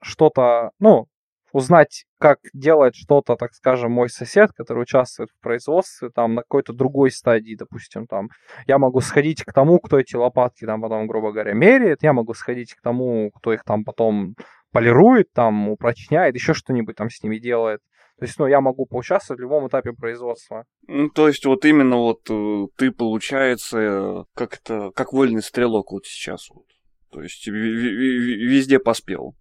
что-то, 0.00 0.70
ну, 0.78 1.06
узнать, 1.52 2.04
как 2.18 2.38
делает 2.54 2.94
что-то, 2.94 3.36
так 3.36 3.52
скажем, 3.52 3.92
мой 3.92 4.08
сосед, 4.08 4.52
который 4.52 4.82
участвует 4.82 5.30
в 5.30 5.42
производстве, 5.42 6.08
там, 6.10 6.34
на 6.34 6.42
какой-то 6.42 6.72
другой 6.72 7.10
стадии, 7.10 7.54
допустим, 7.54 8.06
там, 8.06 8.28
я 8.66 8.78
могу 8.78 9.00
сходить 9.00 9.44
к 9.44 9.52
тому, 9.52 9.78
кто 9.78 9.98
эти 9.98 10.16
лопатки 10.16 10.64
там 10.64 10.80
потом, 10.80 11.06
грубо 11.06 11.32
говоря, 11.32 11.52
меряет, 11.52 12.02
я 12.02 12.12
могу 12.12 12.34
сходить 12.34 12.74
к 12.74 12.80
тому, 12.80 13.30
кто 13.34 13.52
их 13.52 13.64
там 13.64 13.84
потом 13.84 14.34
полирует, 14.72 15.30
там, 15.32 15.68
упрочняет, 15.68 16.34
еще 16.34 16.54
что-нибудь 16.54 16.96
там 16.96 17.10
с 17.10 17.22
ними 17.22 17.38
делает. 17.38 17.80
То 18.22 18.26
есть, 18.26 18.38
ну, 18.38 18.46
я 18.46 18.60
могу 18.60 18.86
поучаствовать 18.86 19.40
в 19.40 19.42
любом 19.42 19.66
этапе 19.66 19.92
производства. 19.92 20.64
Ну, 20.86 21.08
то 21.08 21.26
есть 21.26 21.44
вот 21.44 21.64
именно 21.64 21.96
вот 21.96 22.20
э, 22.30 22.66
ты, 22.76 22.92
получается, 22.92 24.26
как-то, 24.36 24.92
как 24.92 25.12
вольный 25.12 25.42
стрелок 25.42 25.90
вот 25.90 26.06
сейчас 26.06 26.48
вот. 26.48 26.66
То 27.10 27.20
есть 27.20 27.48
везде 27.48 28.78
поспел. 28.78 29.34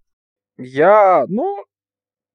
Я, 0.57 1.25
ну, 1.27 1.63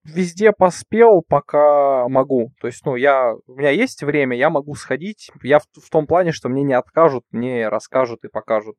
везде 0.04 0.52
поспел, 0.52 1.24
пока 1.26 2.06
могу. 2.06 2.52
То 2.60 2.68
есть, 2.68 2.86
ну, 2.86 2.94
я, 2.94 3.34
у 3.48 3.54
меня 3.56 3.70
есть 3.70 4.04
время, 4.04 4.36
я 4.36 4.48
могу 4.48 4.76
сходить. 4.76 5.32
Я 5.42 5.58
в, 5.58 5.64
в 5.82 5.90
том 5.90 6.06
плане, 6.06 6.30
что 6.30 6.48
мне 6.48 6.62
не 6.62 6.74
откажут, 6.74 7.24
мне 7.32 7.68
расскажут 7.68 8.24
и 8.24 8.28
покажут. 8.28 8.76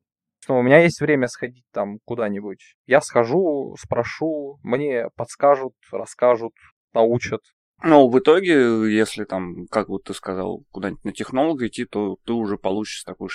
Ну, 0.48 0.60
у 0.60 0.62
меня 0.62 0.78
есть 0.78 1.02
время 1.02 1.28
сходить 1.28 1.66
там 1.70 1.98
куда-нибудь. 2.06 2.76
Я 2.86 3.02
схожу, 3.02 3.76
спрошу, 3.78 4.58
мне 4.62 5.10
подскажут, 5.16 5.74
расскажут, 5.92 6.54
научат. 6.94 7.42
Но 7.82 8.08
в 8.08 8.18
итоге, 8.18 8.92
если 8.92 9.24
там, 9.24 9.66
как 9.68 9.88
вот 9.88 10.04
ты 10.04 10.14
сказал, 10.14 10.64
куда-нибудь 10.72 11.04
на 11.04 11.12
технолога 11.12 11.68
идти, 11.68 11.84
то 11.84 12.16
ты 12.24 12.32
уже 12.32 12.58
получишь 12.58 13.04
такой 13.04 13.28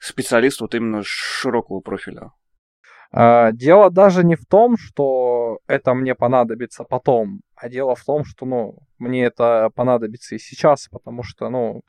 специалист 0.00 0.60
вот 0.60 0.74
именно 0.74 1.02
широкого 1.04 1.80
профиля. 1.80 2.32
А, 3.12 3.52
Дело 3.52 3.90
даже 3.90 4.24
не 4.24 4.36
в 4.36 4.46
том, 4.46 4.76
что 4.78 5.58
это 5.66 5.94
мне 5.94 6.14
понадобится 6.14 6.84
потом, 6.84 7.40
а 7.54 7.68
дело 7.68 7.94
в 7.94 8.04
том, 8.04 8.24
что, 8.24 8.46
ну, 8.46 8.78
мне 8.98 9.24
это 9.24 9.70
понадобится 9.74 10.36
и 10.36 10.38
сейчас, 10.38 10.88
потому 10.88 11.22
что, 11.22 11.50
ну, 11.50 11.82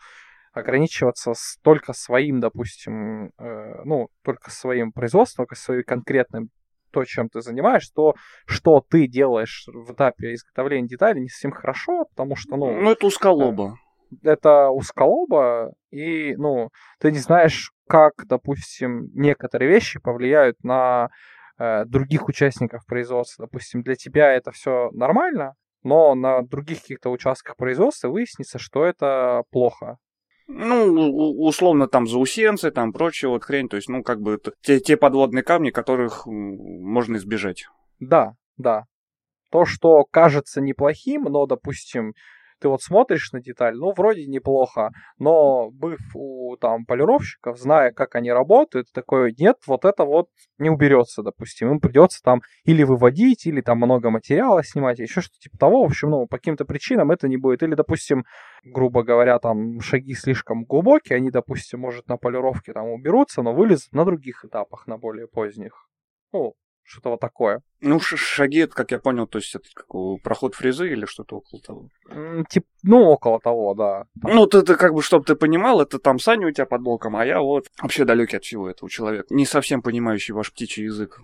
ограничиваться 0.51 1.33
только 1.63 1.93
своим, 1.93 2.41
допустим, 2.41 3.31
э, 3.37 3.81
ну, 3.85 4.09
только 4.23 4.51
своим 4.51 4.91
производством, 4.91 5.45
только 5.45 5.55
своим 5.55 5.83
конкретным 5.83 6.49
то, 6.91 7.03
чем 7.05 7.29
ты 7.29 7.41
занимаешься, 7.41 7.91
то, 7.95 8.15
что 8.45 8.83
ты 8.87 9.07
делаешь 9.07 9.65
в 9.67 9.93
этапе 9.93 10.33
изготовления 10.33 10.87
деталей, 10.87 11.21
не 11.21 11.29
совсем 11.29 11.51
хорошо, 11.51 12.05
потому 12.05 12.35
что, 12.35 12.55
ну, 12.57 12.71
Ну, 12.81 12.91
это 12.91 13.05
узколоба. 13.07 13.77
это 14.23 14.69
узколоба, 14.69 15.71
и, 15.91 16.35
ну, 16.35 16.69
ты 16.99 17.11
не 17.11 17.19
знаешь, 17.19 17.71
как, 17.87 18.13
допустим, 18.25 19.07
некоторые 19.13 19.69
вещи 19.69 19.99
повлияют 19.99 20.57
на 20.63 21.09
э, 21.59 21.85
других 21.85 22.27
участников 22.27 22.85
производства. 22.85 23.45
Допустим, 23.45 23.81
для 23.81 23.95
тебя 23.95 24.31
это 24.33 24.51
все 24.51 24.89
нормально, 24.93 25.53
но 25.83 26.15
на 26.15 26.41
других 26.41 26.81
каких-то 26.81 27.09
участках 27.09 27.55
производства 27.57 28.07
выяснится, 28.09 28.59
что 28.59 28.85
это 28.85 29.43
плохо. 29.51 29.97
Ну, 30.47 31.33
условно, 31.39 31.87
там 31.87 32.07
заусенцы, 32.07 32.71
там 32.71 32.91
прочая 32.93 33.31
вот 33.31 33.43
хрень. 33.43 33.69
То 33.69 33.77
есть, 33.77 33.89
ну, 33.89 34.03
как 34.03 34.21
бы 34.21 34.39
те, 34.61 34.79
те 34.79 34.97
подводные 34.97 35.43
камни, 35.43 35.69
которых 35.69 36.25
можно 36.25 37.17
избежать. 37.17 37.65
Да, 37.99 38.33
да. 38.57 38.85
То, 39.51 39.65
что 39.65 40.05
кажется 40.09 40.61
неплохим, 40.61 41.23
но, 41.23 41.45
допустим, 41.45 42.13
ты 42.61 42.69
вот 42.69 42.81
смотришь 42.81 43.31
на 43.31 43.41
деталь, 43.41 43.75
ну, 43.75 43.91
вроде 43.91 44.25
неплохо, 44.27 44.91
но 45.17 45.71
быв 45.71 45.99
у 46.13 46.55
там 46.57 46.85
полировщиков, 46.85 47.57
зная, 47.57 47.91
как 47.91 48.15
они 48.15 48.31
работают, 48.31 48.87
такой, 48.93 49.33
нет, 49.37 49.57
вот 49.67 49.83
это 49.85 50.05
вот 50.05 50.27
не 50.59 50.69
уберется, 50.69 51.23
допустим, 51.23 51.71
им 51.71 51.79
придется 51.79 52.21
там 52.23 52.41
или 52.63 52.83
выводить, 52.83 53.45
или 53.45 53.61
там 53.61 53.77
много 53.77 54.09
материала 54.09 54.63
снимать, 54.63 54.99
еще 54.99 55.21
что-то 55.21 55.39
типа 55.39 55.57
того, 55.57 55.83
в 55.83 55.87
общем, 55.87 56.11
ну, 56.11 56.27
по 56.27 56.37
каким-то 56.37 56.65
причинам 56.65 57.11
это 57.11 57.27
не 57.27 57.37
будет, 57.37 57.63
или, 57.63 57.73
допустим, 57.75 58.25
грубо 58.63 59.03
говоря, 59.03 59.39
там 59.39 59.79
шаги 59.81 60.13
слишком 60.13 60.63
глубокие, 60.63 61.17
они, 61.17 61.31
допустим, 61.31 61.79
может, 61.79 62.07
на 62.07 62.17
полировке 62.17 62.73
там 62.73 62.87
уберутся, 62.89 63.41
но 63.41 63.53
вылезут 63.53 63.91
на 63.93 64.05
других 64.05 64.45
этапах, 64.45 64.87
на 64.87 64.97
более 64.97 65.27
поздних. 65.27 65.87
Ну, 66.31 66.53
что-то 66.91 67.11
вот 67.11 67.19
такое. 67.19 67.61
Ну, 67.79 67.99
шаги, 67.99 68.59
это, 68.59 68.75
как 68.75 68.91
я 68.91 68.99
понял, 68.99 69.27
то 69.27 69.37
есть 69.37 69.55
это 69.55 69.65
как 69.73 69.87
проход 70.21 70.55
фрезы 70.55 70.89
или 70.89 71.05
что-то 71.05 71.37
около 71.37 71.61
того? 71.61 71.87
Тип, 72.49 72.65
ну, 72.83 73.03
около 73.03 73.39
того, 73.39 73.73
да. 73.73 74.03
Там. 74.21 74.35
Ну, 74.35 74.45
ты, 74.45 74.61
ты 74.61 74.75
как 74.75 74.93
бы, 74.93 75.01
чтобы 75.01 75.23
ты 75.23 75.35
понимал, 75.35 75.81
это 75.81 75.99
там 75.99 76.19
Саня 76.19 76.47
у 76.47 76.51
тебя 76.51 76.65
под 76.65 76.81
боком, 76.81 77.15
а 77.15 77.25
я 77.25 77.39
вот 77.39 77.67
вообще 77.81 78.05
далекий 78.05 78.37
от 78.37 78.43
всего 78.43 78.69
этого 78.69 78.89
человека, 78.89 79.27
не 79.29 79.45
совсем 79.45 79.81
понимающий 79.81 80.33
ваш 80.33 80.51
птичий 80.51 80.83
язык. 80.85 81.21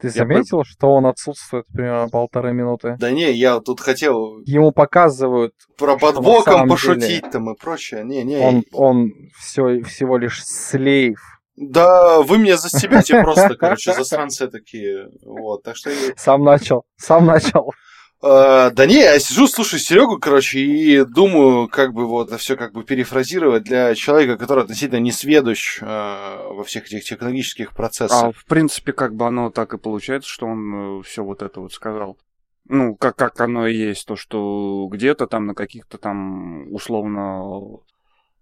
Ты 0.00 0.10
заметил, 0.10 0.58
я... 0.58 0.64
что 0.64 0.88
он 0.94 1.06
отсутствует 1.06 1.66
примерно 1.66 2.08
полторы 2.08 2.52
минуты? 2.52 2.96
Да 3.00 3.10
не, 3.10 3.32
я 3.32 3.58
тут 3.58 3.80
хотел... 3.80 4.40
Ему 4.44 4.70
показывают... 4.70 5.54
Про 5.76 5.96
под 5.98 6.22
боком 6.22 6.68
пошутить 6.68 7.08
деле... 7.08 7.30
там 7.32 7.50
и 7.50 7.56
прочее. 7.56 8.04
Не, 8.04 8.22
не. 8.22 8.38
Он, 8.38 8.62
он 8.72 9.12
все, 9.36 9.82
всего 9.82 10.16
лишь 10.16 10.44
слейв 10.44 11.18
да, 11.60 12.20
вы 12.20 12.38
меня 12.38 12.56
застебете 12.56 13.20
просто, 13.22 13.56
короче, 13.56 13.92
засранцы 13.92 14.48
такие. 14.48 15.08
Вот, 15.24 15.64
так 15.64 15.76
что... 15.76 15.90
Сам 16.16 16.44
начал, 16.44 16.84
сам 16.96 17.26
начал. 17.26 17.72
Uh, 18.20 18.72
да 18.72 18.86
не, 18.86 18.96
я 18.96 19.18
сижу, 19.20 19.46
слушаю 19.46 19.78
Серегу, 19.78 20.18
короче, 20.18 20.58
и 20.58 21.04
думаю, 21.04 21.68
как 21.68 21.92
бы 21.92 22.04
вот 22.06 22.32
все 22.40 22.56
как 22.56 22.72
бы 22.72 22.82
перефразировать 22.82 23.62
для 23.62 23.94
человека, 23.94 24.36
который 24.36 24.64
относительно 24.64 24.98
не 24.98 25.12
сведущ 25.12 25.80
uh, 25.80 26.52
во 26.52 26.64
всех 26.64 26.86
этих 26.86 27.04
технологических 27.04 27.72
процессах. 27.74 28.24
А 28.24 28.32
в 28.32 28.44
принципе, 28.46 28.92
как 28.92 29.14
бы 29.14 29.24
оно 29.24 29.50
так 29.50 29.72
и 29.74 29.78
получается, 29.78 30.28
что 30.28 30.46
он 30.46 30.98
э, 30.98 31.02
все 31.04 31.22
вот 31.22 31.42
это 31.42 31.60
вот 31.60 31.72
сказал. 31.72 32.18
Ну, 32.68 32.96
как, 32.96 33.14
как 33.14 33.40
оно 33.40 33.68
и 33.68 33.76
есть, 33.76 34.04
то, 34.04 34.16
что 34.16 34.88
где-то 34.90 35.28
там 35.28 35.46
на 35.46 35.54
каких-то 35.54 35.96
там 35.96 36.72
условно 36.72 37.78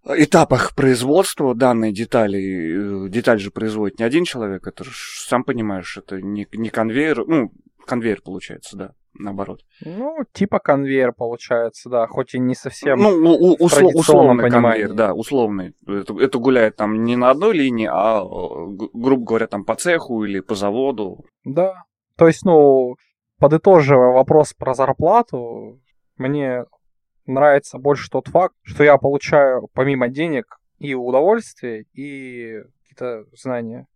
этапах 0.08 0.74
производства 0.74 1.54
данной 1.54 1.92
детали, 1.92 3.06
э, 3.06 3.08
деталь 3.08 3.40
же 3.40 3.50
производит 3.50 3.98
не 3.98 4.04
один 4.04 4.24
человек, 4.24 4.66
это 4.66 4.84
же, 4.84 4.92
сам 4.92 5.44
понимаешь, 5.44 5.96
это 5.96 6.20
не, 6.20 6.46
не 6.52 6.68
конвейер, 6.68 7.26
ну, 7.26 7.52
конвейер 7.86 8.20
получается, 8.22 8.76
да, 8.76 8.92
наоборот. 9.14 9.62
Ну, 9.84 10.18
типа 10.32 10.58
конвейер 10.58 11.12
получается, 11.12 11.88
да, 11.88 12.06
хоть 12.06 12.34
и 12.34 12.38
не 12.38 12.54
совсем 12.54 12.98
Ну, 12.98 13.10
у, 13.10 13.54
усло, 13.54 13.90
условный 13.94 14.50
конвейер, 14.50 14.92
да, 14.92 15.14
условный. 15.14 15.74
Это, 15.86 16.18
это 16.20 16.38
гуляет 16.38 16.76
там 16.76 17.04
не 17.04 17.16
на 17.16 17.30
одной 17.30 17.56
линии, 17.56 17.88
а, 17.90 18.22
грубо 18.92 19.24
говоря, 19.24 19.46
там 19.46 19.64
по 19.64 19.74
цеху 19.74 20.24
или 20.24 20.40
по 20.40 20.54
заводу. 20.54 21.24
Да, 21.44 21.84
то 22.16 22.26
есть, 22.26 22.44
ну, 22.44 22.96
подытоживая 23.38 24.12
вопрос 24.12 24.52
про 24.52 24.74
зарплату, 24.74 25.80
мне 26.16 26.64
нравится 27.26 27.78
больше 27.78 28.10
тот 28.10 28.28
факт, 28.28 28.54
что 28.62 28.84
я 28.84 28.96
получаю 28.96 29.68
помимо 29.72 30.08
денег 30.08 30.58
и 30.78 30.94
удовольствие, 30.94 31.84
и 31.92 32.62
какие-то 32.82 33.24
знания. 33.32 33.86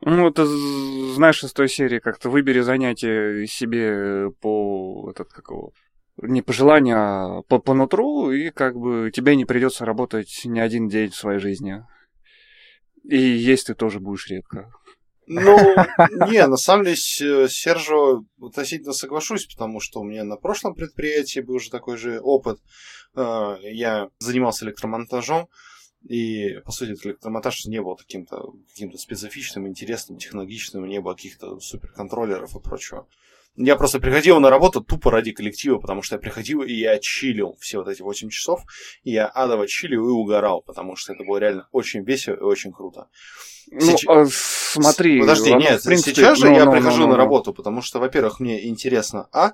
Ну, 0.00 0.28
это 0.28 0.46
знаешь 0.46 1.44
из 1.44 1.52
той 1.52 1.68
серии, 1.68 1.98
как-то 1.98 2.30
выбери 2.30 2.60
занятие 2.60 3.46
себе 3.46 4.30
по 4.40 5.10
этот 5.10 5.32
какого 5.32 5.72
не 6.20 6.42
по 6.42 6.52
желанию, 6.52 6.98
а 6.98 7.42
по, 7.42 7.58
по 7.58 7.74
нутру, 7.74 8.30
и 8.30 8.50
как 8.50 8.76
бы 8.76 9.10
тебе 9.12 9.36
не 9.36 9.44
придется 9.44 9.84
работать 9.84 10.42
ни 10.44 10.60
один 10.60 10.88
день 10.88 11.10
в 11.10 11.16
своей 11.16 11.38
жизни. 11.38 11.84
И 13.04 13.16
есть 13.16 13.66
ты 13.66 13.74
тоже 13.74 13.98
будешь 13.98 14.28
редко. 14.28 14.70
Ну, 15.32 15.56
не, 16.30 16.46
на 16.46 16.56
самом 16.56 16.84
деле, 16.84 16.96
с 16.96 17.52
Сержо 17.52 18.24
относительно 18.40 18.92
соглашусь, 18.92 19.46
потому 19.46 19.80
что 19.80 20.00
у 20.00 20.04
меня 20.04 20.24
на 20.24 20.36
прошлом 20.36 20.74
предприятии 20.74 21.40
был 21.40 21.54
уже 21.54 21.70
такой 21.70 21.96
же 21.96 22.20
опыт. 22.20 22.60
Э, 23.14 23.56
я 23.62 24.08
занимался 24.18 24.64
электромонтажом, 24.64 25.48
и, 26.08 26.58
по 26.64 26.72
сути, 26.72 27.06
электромонтаж 27.06 27.64
не 27.66 27.80
был 27.80 27.96
каким-то 27.96 28.52
каким 28.68 28.92
специфичным, 28.92 29.68
интересным, 29.68 30.18
технологичным, 30.18 30.86
не 30.86 31.00
было 31.00 31.14
каких-то 31.14 31.60
суперконтроллеров 31.60 32.56
и 32.56 32.60
прочего. 32.60 33.06
Я 33.56 33.76
просто 33.76 34.00
приходил 34.00 34.40
на 34.40 34.48
работу 34.48 34.80
тупо 34.80 35.10
ради 35.10 35.32
коллектива, 35.32 35.78
потому 35.78 36.02
что 36.02 36.16
я 36.16 36.20
приходил 36.20 36.62
и 36.62 36.72
я 36.72 36.98
чилил 36.98 37.56
все 37.60 37.78
вот 37.78 37.88
эти 37.88 38.00
8 38.00 38.30
часов, 38.30 38.62
и 39.02 39.12
я 39.12 39.26
адово 39.26 39.66
чилил 39.66 40.08
и 40.08 40.10
угорал, 40.10 40.62
потому 40.62 40.96
что 40.96 41.12
это 41.12 41.24
было 41.24 41.36
реально 41.36 41.68
очень 41.70 42.02
весело 42.02 42.36
и 42.36 42.40
очень 42.40 42.72
круто. 42.72 43.08
Ну, 43.70 43.80
Сейчас... 43.80 44.04
а, 44.08 44.26
смотри. 44.80 45.20
Подожди, 45.20 45.52
нет, 45.54 45.80
в 45.80 45.84
принципе, 45.84 46.14
сейчас 46.14 46.38
же 46.38 46.48
ну, 46.48 46.56
я 46.56 46.64
ну, 46.64 46.72
прихожу 46.72 47.00
ну, 47.00 47.06
ну, 47.06 47.10
на 47.12 47.16
работу, 47.16 47.52
потому 47.52 47.82
что, 47.82 48.00
во-первых, 48.00 48.40
мне 48.40 48.66
интересно, 48.66 49.28
а, 49.32 49.52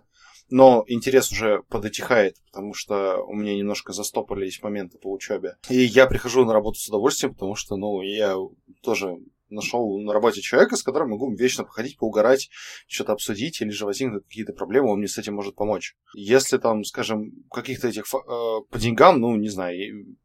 но 0.50 0.84
интерес 0.86 1.30
уже 1.30 1.62
подотихает, 1.68 2.36
потому 2.46 2.74
что 2.74 3.22
у 3.24 3.34
меня 3.34 3.54
немножко 3.56 3.92
застопорились 3.92 4.62
моменты 4.62 4.98
по 4.98 5.12
учебе. 5.12 5.56
И 5.68 5.76
я 5.76 6.06
прихожу 6.06 6.44
на 6.44 6.52
работу 6.52 6.78
с 6.78 6.88
удовольствием, 6.88 7.34
потому 7.34 7.54
что, 7.54 7.76
ну, 7.76 8.00
я 8.02 8.36
тоже 8.82 9.18
нашел 9.50 9.98
на 10.00 10.12
работе 10.12 10.40
человека, 10.40 10.76
с 10.76 10.82
которым 10.82 11.10
могу 11.10 11.34
вечно 11.34 11.64
походить, 11.64 11.98
поугарать, 11.98 12.50
что-то 12.86 13.12
обсудить, 13.12 13.60
или 13.60 13.70
же 13.70 13.86
возникнут 13.86 14.24
какие-то 14.24 14.52
проблемы, 14.52 14.90
он 14.90 14.98
мне 14.98 15.08
с 15.08 15.18
этим 15.18 15.34
может 15.34 15.54
помочь. 15.54 15.96
Если 16.14 16.58
там, 16.58 16.84
скажем, 16.84 17.32
каких-то 17.50 17.88
этих 17.88 18.04
э, 18.04 18.16
по 18.16 18.78
деньгам, 18.78 19.20
ну, 19.20 19.36
не 19.36 19.48
знаю, 19.48 19.76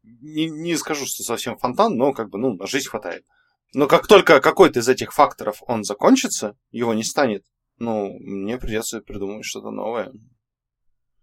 не, 0.02 0.48
не 0.48 0.76
скажу, 0.76 1.06
что 1.06 1.22
совсем 1.22 1.56
фонтан, 1.58 1.96
но 1.96 2.12
как 2.12 2.30
бы, 2.30 2.38
ну, 2.38 2.54
на 2.54 2.66
жизнь 2.66 2.88
хватает. 2.88 3.24
Но 3.74 3.88
как 3.88 4.06
только 4.06 4.40
какой-то 4.40 4.80
из 4.80 4.88
этих 4.88 5.12
факторов 5.12 5.62
он 5.66 5.82
закончится, 5.82 6.56
его 6.70 6.94
не 6.94 7.02
станет, 7.02 7.44
ну, 7.78 8.16
мне 8.20 8.56
придется 8.58 9.00
придумать 9.00 9.44
что-то 9.44 9.70
новое. 9.70 10.12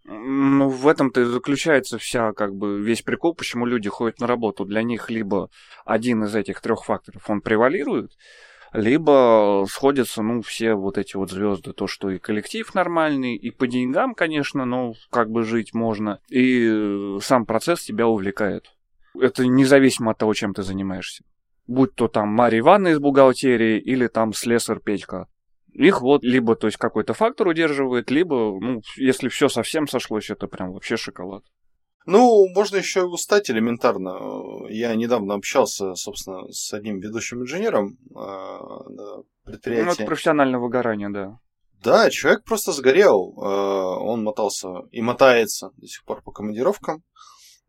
Ну, 0.04 0.70
в 0.70 0.88
этом-то 0.88 1.22
и 1.22 1.26
заключается 1.26 1.98
вся, 1.98 2.34
как 2.34 2.56
бы, 2.56 2.82
весь 2.82 3.02
прикол, 3.02 3.36
почему 3.36 3.66
люди 3.66 3.90
ходят 3.90 4.20
на 4.20 4.28
работу. 4.28 4.66
Для 4.66 4.84
них 4.84 5.10
либо 5.10 5.50
один 5.86 6.24
из 6.24 6.36
этих 6.36 6.62
трех 6.62 6.84
факторов, 6.84 7.30
он 7.30 7.42
превалирует, 7.42 8.12
либо 8.74 9.66
сходятся, 9.70 10.22
ну, 10.24 10.42
все 10.42 10.74
вот 10.74 10.98
эти 10.98 11.16
вот 11.16 11.30
звезды, 11.30 11.74
то, 11.74 11.88
что 11.88 12.10
и 12.10 12.18
коллектив 12.18 12.74
нормальный, 12.74 13.36
и 13.36 13.52
по 13.52 13.68
деньгам, 13.68 14.16
конечно, 14.16 14.66
ну, 14.66 14.96
как 15.12 15.30
бы 15.30 15.44
жить 15.44 15.74
можно, 15.74 16.20
и 16.30 17.18
сам 17.22 17.46
процесс 17.46 17.84
тебя 17.84 18.08
увлекает. 18.08 18.74
Это 19.20 19.46
независимо 19.46 20.12
от 20.12 20.18
того, 20.18 20.34
чем 20.34 20.54
ты 20.54 20.64
занимаешься 20.64 21.24
будь 21.72 21.96
то 21.96 22.08
там 22.08 22.30
Марья 22.30 22.60
Ивановна 22.60 22.90
из 22.90 23.00
бухгалтерии 23.00 23.80
или 23.80 24.08
там 24.08 24.34
слесарь 24.34 24.80
Петька. 24.80 25.28
Их 25.74 26.02
вот 26.02 26.24
либо, 26.24 26.56
то 26.56 26.68
есть, 26.68 26.78
какой-то 26.78 27.14
фактор 27.14 27.48
удерживает, 27.48 28.12
либо, 28.12 28.60
ну, 28.60 28.82
если 28.98 29.30
все 29.30 29.48
совсем 29.48 29.88
сошлось, 29.88 30.30
это 30.30 30.48
прям 30.48 30.74
вообще 30.74 30.98
шоколад. 30.98 31.44
Ну, 32.06 32.48
можно 32.54 32.78
еще 32.78 33.02
и 33.02 33.04
устать 33.04 33.50
элементарно. 33.52 34.68
Я 34.70 34.96
недавно 34.96 35.36
общался, 35.36 35.94
собственно, 35.94 36.52
с 36.52 36.74
одним 36.74 37.00
ведущим 37.00 37.44
инженером 37.44 37.98
предприятия. 39.44 39.86
Ну, 39.86 39.92
это 39.92 40.06
профессиональное 40.06 40.60
выгорание, 40.60 41.10
да. 41.10 41.40
Да, 41.84 42.10
человек 42.10 42.44
просто 42.44 42.74
сгорел. 42.74 43.34
Э, 43.38 44.02
он 44.04 44.24
мотался 44.24 44.70
и 44.92 45.02
мотается 45.02 45.72
до 45.78 45.88
сих 45.88 46.04
пор 46.04 46.22
по 46.22 46.32
командировкам. 46.32 47.04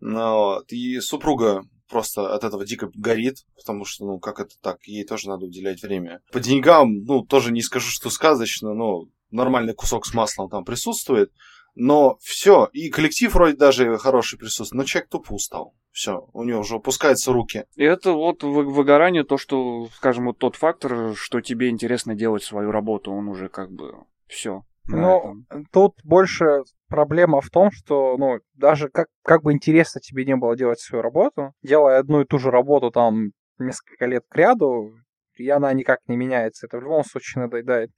Вот. 0.01 0.71
И 0.71 1.01
супруга 1.01 1.63
просто 1.93 2.35
от 2.35 2.43
этого 2.43 2.65
дико 2.65 2.91
горит, 2.95 3.45
потому 3.55 3.85
что, 3.85 4.07
ну, 4.07 4.19
как 4.19 4.41
это 4.41 4.55
так, 4.61 4.83
ей 4.85 5.05
тоже 5.05 5.29
надо 5.29 5.47
уделять 5.47 5.83
время. 5.83 6.23
По 6.33 6.41
деньгам, 6.41 7.05
ну, 7.05 7.23
тоже 7.23 7.53
не 7.53 7.63
скажу, 7.63 7.89
что 7.89 8.11
сказочно, 8.11 8.75
но 8.75 9.05
нормальный 9.31 9.75
кусок 9.75 10.07
с 10.07 10.15
маслом 10.15 10.49
там 10.49 10.65
присутствует, 10.65 11.31
но 11.75 12.17
все, 12.21 12.69
и 12.73 12.91
коллектив 12.91 13.33
вроде 13.33 13.57
даже 13.57 13.97
хороший 13.99 14.39
присутствует, 14.39 14.79
но 14.79 14.85
человек 14.85 15.11
тупо 15.11 15.33
устал. 15.33 15.75
Все, 15.91 16.27
у 16.33 16.43
него 16.45 16.61
уже 16.61 16.77
опускаются 16.77 17.33
руки. 17.33 17.67
И 17.77 17.85
это 17.85 18.13
вот 18.13 18.43
выгорание, 18.43 19.25
то, 19.25 19.37
что, 19.37 19.89
скажем, 19.95 20.27
вот 20.27 20.39
тот 20.39 20.57
фактор, 20.57 21.15
что 21.15 21.43
тебе 21.43 21.69
интересно 21.69 22.15
делать 22.15 22.43
свою 22.43 22.71
работу, 22.71 23.13
он 23.13 23.29
уже 23.29 23.49
как 23.49 23.71
бы 23.71 23.93
все. 24.27 24.65
Ну, 24.87 25.37
тут 25.73 25.95
больше 26.05 26.63
проблема 26.89 27.41
в 27.41 27.51
том, 27.51 27.71
что, 27.71 28.17
ну, 28.19 28.41
даже 28.55 28.89
как, 28.89 29.09
как 29.23 29.43
бы 29.43 29.53
интересно 29.53 30.01
тебе 30.01 30.25
не 30.25 30.37
было 30.37 30.57
делать 30.57 30.81
свою 30.81 31.03
работу, 31.03 31.53
делая 31.63 31.99
одну 31.99 32.21
и 32.21 32.27
ту 32.27 32.39
же 32.39 32.51
работу 32.51 32.91
там 32.91 33.31
несколько 33.59 34.07
лет 34.07 34.25
к 34.29 34.37
ряду, 34.37 34.95
и 35.37 35.49
она 35.49 35.73
никак 35.73 36.01
не 36.09 36.17
меняется. 36.17 36.67
Это 36.67 36.79
в 36.79 36.83
любом 36.83 37.05
случае 37.05 37.45
надоедает. 37.45 37.91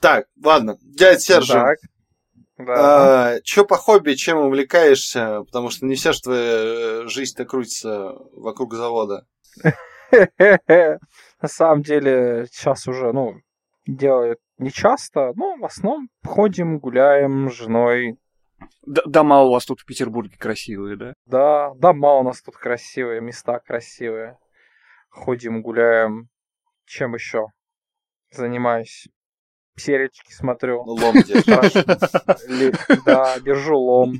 Так, 0.00 0.26
ладно, 0.42 0.78
дядя 0.80 1.18
Сержа. 1.18 1.54
Так. 1.54 1.78
Да. 2.66 3.34
А, 3.36 3.40
Че 3.42 3.64
по 3.64 3.76
хобби, 3.76 4.12
чем 4.14 4.38
увлекаешься? 4.38 5.42
Потому 5.44 5.70
что 5.70 5.86
не 5.86 5.94
вся 5.94 6.12
же 6.12 6.20
твоя 6.20 6.42
э, 6.42 7.06
жизнь-то 7.06 7.46
крутится 7.46 8.12
вокруг 8.34 8.74
завода. 8.74 9.26
На 10.68 11.48
самом 11.48 11.82
деле, 11.82 12.46
сейчас 12.50 12.86
уже, 12.86 13.12
ну, 13.12 13.36
делаю 13.86 14.36
не 14.60 14.70
часто, 14.70 15.32
но 15.34 15.56
в 15.56 15.64
основном 15.64 16.08
ходим, 16.24 16.78
гуляем 16.78 17.50
с 17.50 17.54
женой, 17.54 18.18
Д- 18.86 19.02
дома 19.06 19.42
у 19.42 19.50
вас 19.50 19.64
тут 19.64 19.80
в 19.80 19.86
Петербурге 19.86 20.36
красивые, 20.38 20.96
да? 20.96 21.14
Да, 21.26 21.72
дома 21.74 22.18
у 22.18 22.22
нас 22.22 22.42
тут 22.42 22.56
красивые, 22.56 23.20
места 23.20 23.58
красивые. 23.58 24.38
Ходим, 25.08 25.62
гуляем. 25.62 26.28
Чем 26.84 27.14
еще 27.14 27.46
занимаюсь? 28.30 29.08
Серечки 29.76 30.32
смотрю. 30.32 30.84
Ну, 30.84 30.92
лом 30.92 31.14
Да, 33.06 33.40
держу 33.40 33.78
лом. 33.78 34.14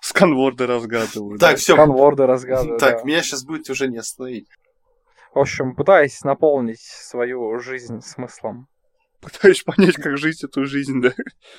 Сканворды 0.00 0.66
разгадывают. 0.66 1.40
Так, 1.40 1.56
все. 1.56 1.74
Конворды 1.74 2.26
разгадываю. 2.26 2.78
Так, 2.78 3.04
меня 3.04 3.22
сейчас 3.22 3.44
будет 3.44 3.68
уже 3.68 3.88
не 3.88 3.98
остановить. 3.98 4.48
В 5.34 5.38
общем, 5.40 5.74
пытаюсь 5.74 6.22
наполнить 6.22 6.80
свою 6.80 7.58
жизнь 7.58 8.00
смыслом. 8.00 8.68
Пытаюсь 9.20 9.62
понять, 9.62 9.96
как 9.96 10.16
жить 10.16 10.44
эту 10.44 10.64
жизнь, 10.64 11.00
да? 11.02 11.12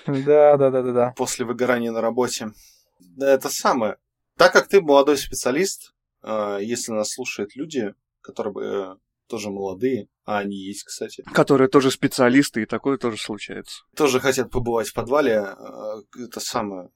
Да, 0.07 0.57
да, 0.57 0.69
да, 0.69 0.81
да, 0.81 0.91
да. 0.91 1.13
После 1.17 1.45
выгорания 1.45 1.91
на 1.91 2.01
работе. 2.01 2.51
Да, 2.99 3.31
это 3.33 3.49
самое. 3.49 3.97
Так 4.37 4.53
как 4.53 4.67
ты 4.67 4.81
молодой 4.81 5.17
специалист, 5.17 5.93
э, 6.23 6.59
если 6.61 6.93
нас 6.93 7.11
слушают 7.11 7.55
люди, 7.55 7.93
которые 8.21 8.93
э, 8.93 8.95
тоже 9.27 9.49
молодые, 9.49 10.07
а 10.25 10.39
они 10.39 10.55
есть, 10.57 10.83
кстати, 10.83 11.23
Которые 11.33 11.67
тоже 11.67 11.91
специалисты, 11.91 12.61
и 12.61 12.65
такое 12.65 12.97
тоже 12.97 13.17
случается. 13.17 13.83
тоже 13.95 14.19
хотят 14.19 14.49
побывать 14.49 14.87
в 14.87 14.93
подвале, 14.93 15.43
э, 15.57 16.23
это 16.23 16.39
самое. 16.39 16.89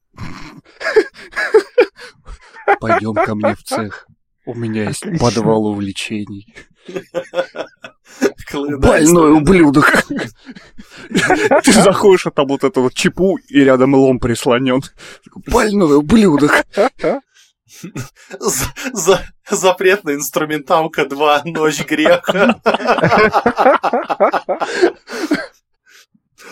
Пойдем 2.79 3.13
ко 3.13 3.35
мне 3.35 3.55
в 3.55 3.63
цех. 3.63 4.07
У 4.45 4.53
меня 4.53 4.85
есть 4.85 5.03
подвал 5.19 5.65
увлечений. 5.65 6.53
Больной 8.51 9.31
ублюдок. 9.33 10.03
Ты 11.63 11.71
заходишь, 11.71 12.27
а 12.27 12.31
там 12.31 12.47
вот 12.47 12.63
это 12.63 12.81
вот 12.81 12.93
чепу, 12.93 13.37
и 13.47 13.59
рядом 13.61 13.95
лом 13.95 14.19
прислонен. 14.19 14.81
Больной 15.47 15.97
ублюдок. 15.97 16.65
За- 18.39 18.73
за- 18.93 19.21
запретная 19.49 20.15
инструменталка 20.15 21.05
2. 21.05 21.41
Ночь 21.45 21.83
греха. 21.85 22.59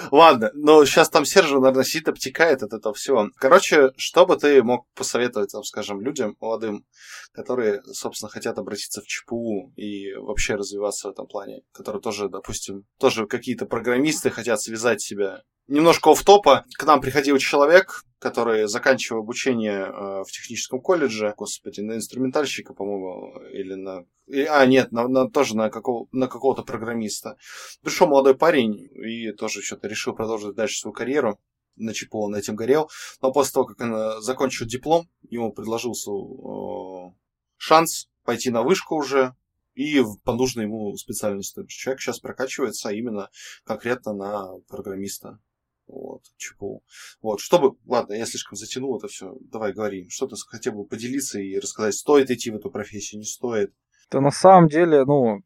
Ладно, 0.09 0.51
но 0.53 0.83
сейчас 0.85 1.09
там 1.09 1.25
Сержа, 1.25 1.59
наверное, 1.59 1.83
сидит, 1.83 2.07
обтекает 2.07 2.63
от 2.63 2.73
этого 2.73 2.93
всего. 2.93 3.29
Короче, 3.35 3.91
что 3.97 4.25
бы 4.25 4.37
ты 4.37 4.63
мог 4.63 4.87
посоветовать, 4.95 5.51
там, 5.51 5.63
скажем, 5.63 6.01
людям 6.01 6.35
молодым, 6.39 6.85
которые, 7.33 7.83
собственно, 7.83 8.29
хотят 8.29 8.57
обратиться 8.57 9.01
в 9.01 9.07
ЧПУ 9.07 9.73
и 9.75 10.13
вообще 10.13 10.55
развиваться 10.55 11.07
в 11.07 11.11
этом 11.11 11.27
плане, 11.27 11.61
которые 11.71 12.01
тоже, 12.01 12.29
допустим, 12.29 12.85
тоже 12.99 13.27
какие-то 13.27 13.65
программисты 13.65 14.29
хотят 14.29 14.61
связать 14.61 15.01
себя. 15.01 15.43
Немножко 15.67 16.11
оф 16.11 16.23
топа 16.23 16.65
К 16.77 16.83
нам 16.85 16.99
приходил 16.99 17.37
человек, 17.37 18.03
который 18.19 18.67
заканчивал 18.67 19.21
обучение 19.21 19.85
э, 19.85 20.23
в 20.23 20.31
техническом 20.31 20.81
колледже, 20.81 21.33
господи, 21.37 21.81
на 21.81 21.93
инструментальщика, 21.93 22.73
по-моему, 22.73 23.39
или 23.51 23.75
на... 23.75 24.05
а, 24.49 24.65
нет, 24.65 24.91
на, 24.91 25.07
на- 25.07 25.29
тоже 25.29 25.55
на, 25.55 25.69
какого, 25.69 26.07
на 26.11 26.27
какого-то 26.27 26.63
программиста. 26.63 27.37
Пришел 27.81 28.07
молодой 28.07 28.35
парень 28.35 28.75
и 28.75 29.31
тоже 29.31 29.61
что-то 29.61 29.87
решил 29.87 30.13
продолжить 30.13 30.55
дальше 30.55 30.79
свою 30.79 30.93
карьеру. 30.93 31.39
На 31.75 31.93
ЧПУ 31.93 32.19
он 32.21 32.35
этим 32.35 32.55
горел. 32.55 32.89
Но 33.21 33.31
после 33.31 33.53
того, 33.53 33.65
как 33.65 33.79
он 33.79 33.93
э, 33.93 34.21
закончил 34.21 34.65
диплом, 34.65 35.09
ему 35.29 35.51
предложился 35.51 36.11
э, 36.11 37.13
шанс 37.57 38.09
пойти 38.23 38.49
на 38.49 38.61
вышку 38.61 38.95
уже 38.95 39.35
и 39.73 40.01
по 40.23 40.33
нужной 40.33 40.65
ему 40.65 40.95
специальности. 40.97 41.55
То 41.55 41.61
есть 41.61 41.71
Человек 41.71 42.01
сейчас 42.01 42.19
прокачивается 42.19 42.89
именно 42.89 43.29
конкретно 43.63 44.13
на 44.13 44.59
программиста. 44.67 45.39
Вот, 45.87 46.23
ЧПУ. 46.37 46.83
Вот, 47.21 47.41
чтобы, 47.41 47.77
ладно, 47.85 48.13
я 48.13 48.25
слишком 48.25 48.55
затянул 48.57 48.97
это 48.97 49.07
все. 49.07 49.35
Давай 49.41 49.73
говори, 49.73 50.07
что 50.09 50.27
ты 50.27 50.35
хотел 50.47 50.73
бы 50.73 50.85
поделиться 50.85 51.39
и 51.39 51.59
рассказать, 51.59 51.95
стоит 51.95 52.31
идти 52.31 52.49
в 52.49 52.55
эту 52.55 52.69
профессию, 52.69 53.19
не 53.19 53.25
стоит. 53.25 53.73
Да 54.11 54.19
на 54.19 54.31
самом 54.31 54.67
деле, 54.67 55.05
ну, 55.05 55.41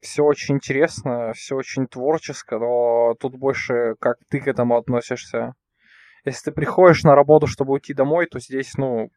все 0.00 0.22
очень 0.22 0.56
интересно, 0.56 1.32
все 1.34 1.56
очень 1.56 1.86
творческо, 1.86 2.58
но 2.58 3.14
тут 3.20 3.36
больше 3.36 3.96
как 4.00 4.16
ты 4.30 4.40
к 4.40 4.48
этому 4.48 4.78
относишься. 4.78 5.54
Если 6.24 6.50
ты 6.50 6.52
приходишь 6.52 7.04
на 7.04 7.14
работу, 7.14 7.46
чтобы 7.46 7.74
уйти 7.74 7.92
домой, 7.92 8.26
то 8.26 8.38
здесь, 8.40 8.74
ну... 8.76 9.10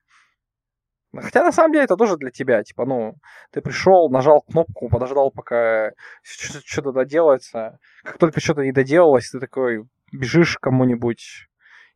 Хотя 1.14 1.44
на 1.44 1.52
самом 1.52 1.74
деле 1.74 1.86
это 1.86 1.98
тоже 1.98 2.16
для 2.18 2.32
тебя, 2.32 2.64
типа, 2.64 2.86
ну, 2.86 3.16
ты 3.52 3.62
пришел, 3.62 4.10
нажал 4.10 4.42
кнопку, 4.42 4.90
подождал, 4.90 5.32
пока 5.32 5.92
что-то 6.24 6.92
доделается. 6.92 7.80
Как 8.04 8.18
только 8.18 8.40
что-то 8.40 8.64
не 8.64 8.72
доделалось, 8.72 9.30
ты 9.30 9.40
такой 9.40 9.84
бежишь 10.12 10.58
кому-нибудь 10.58 11.48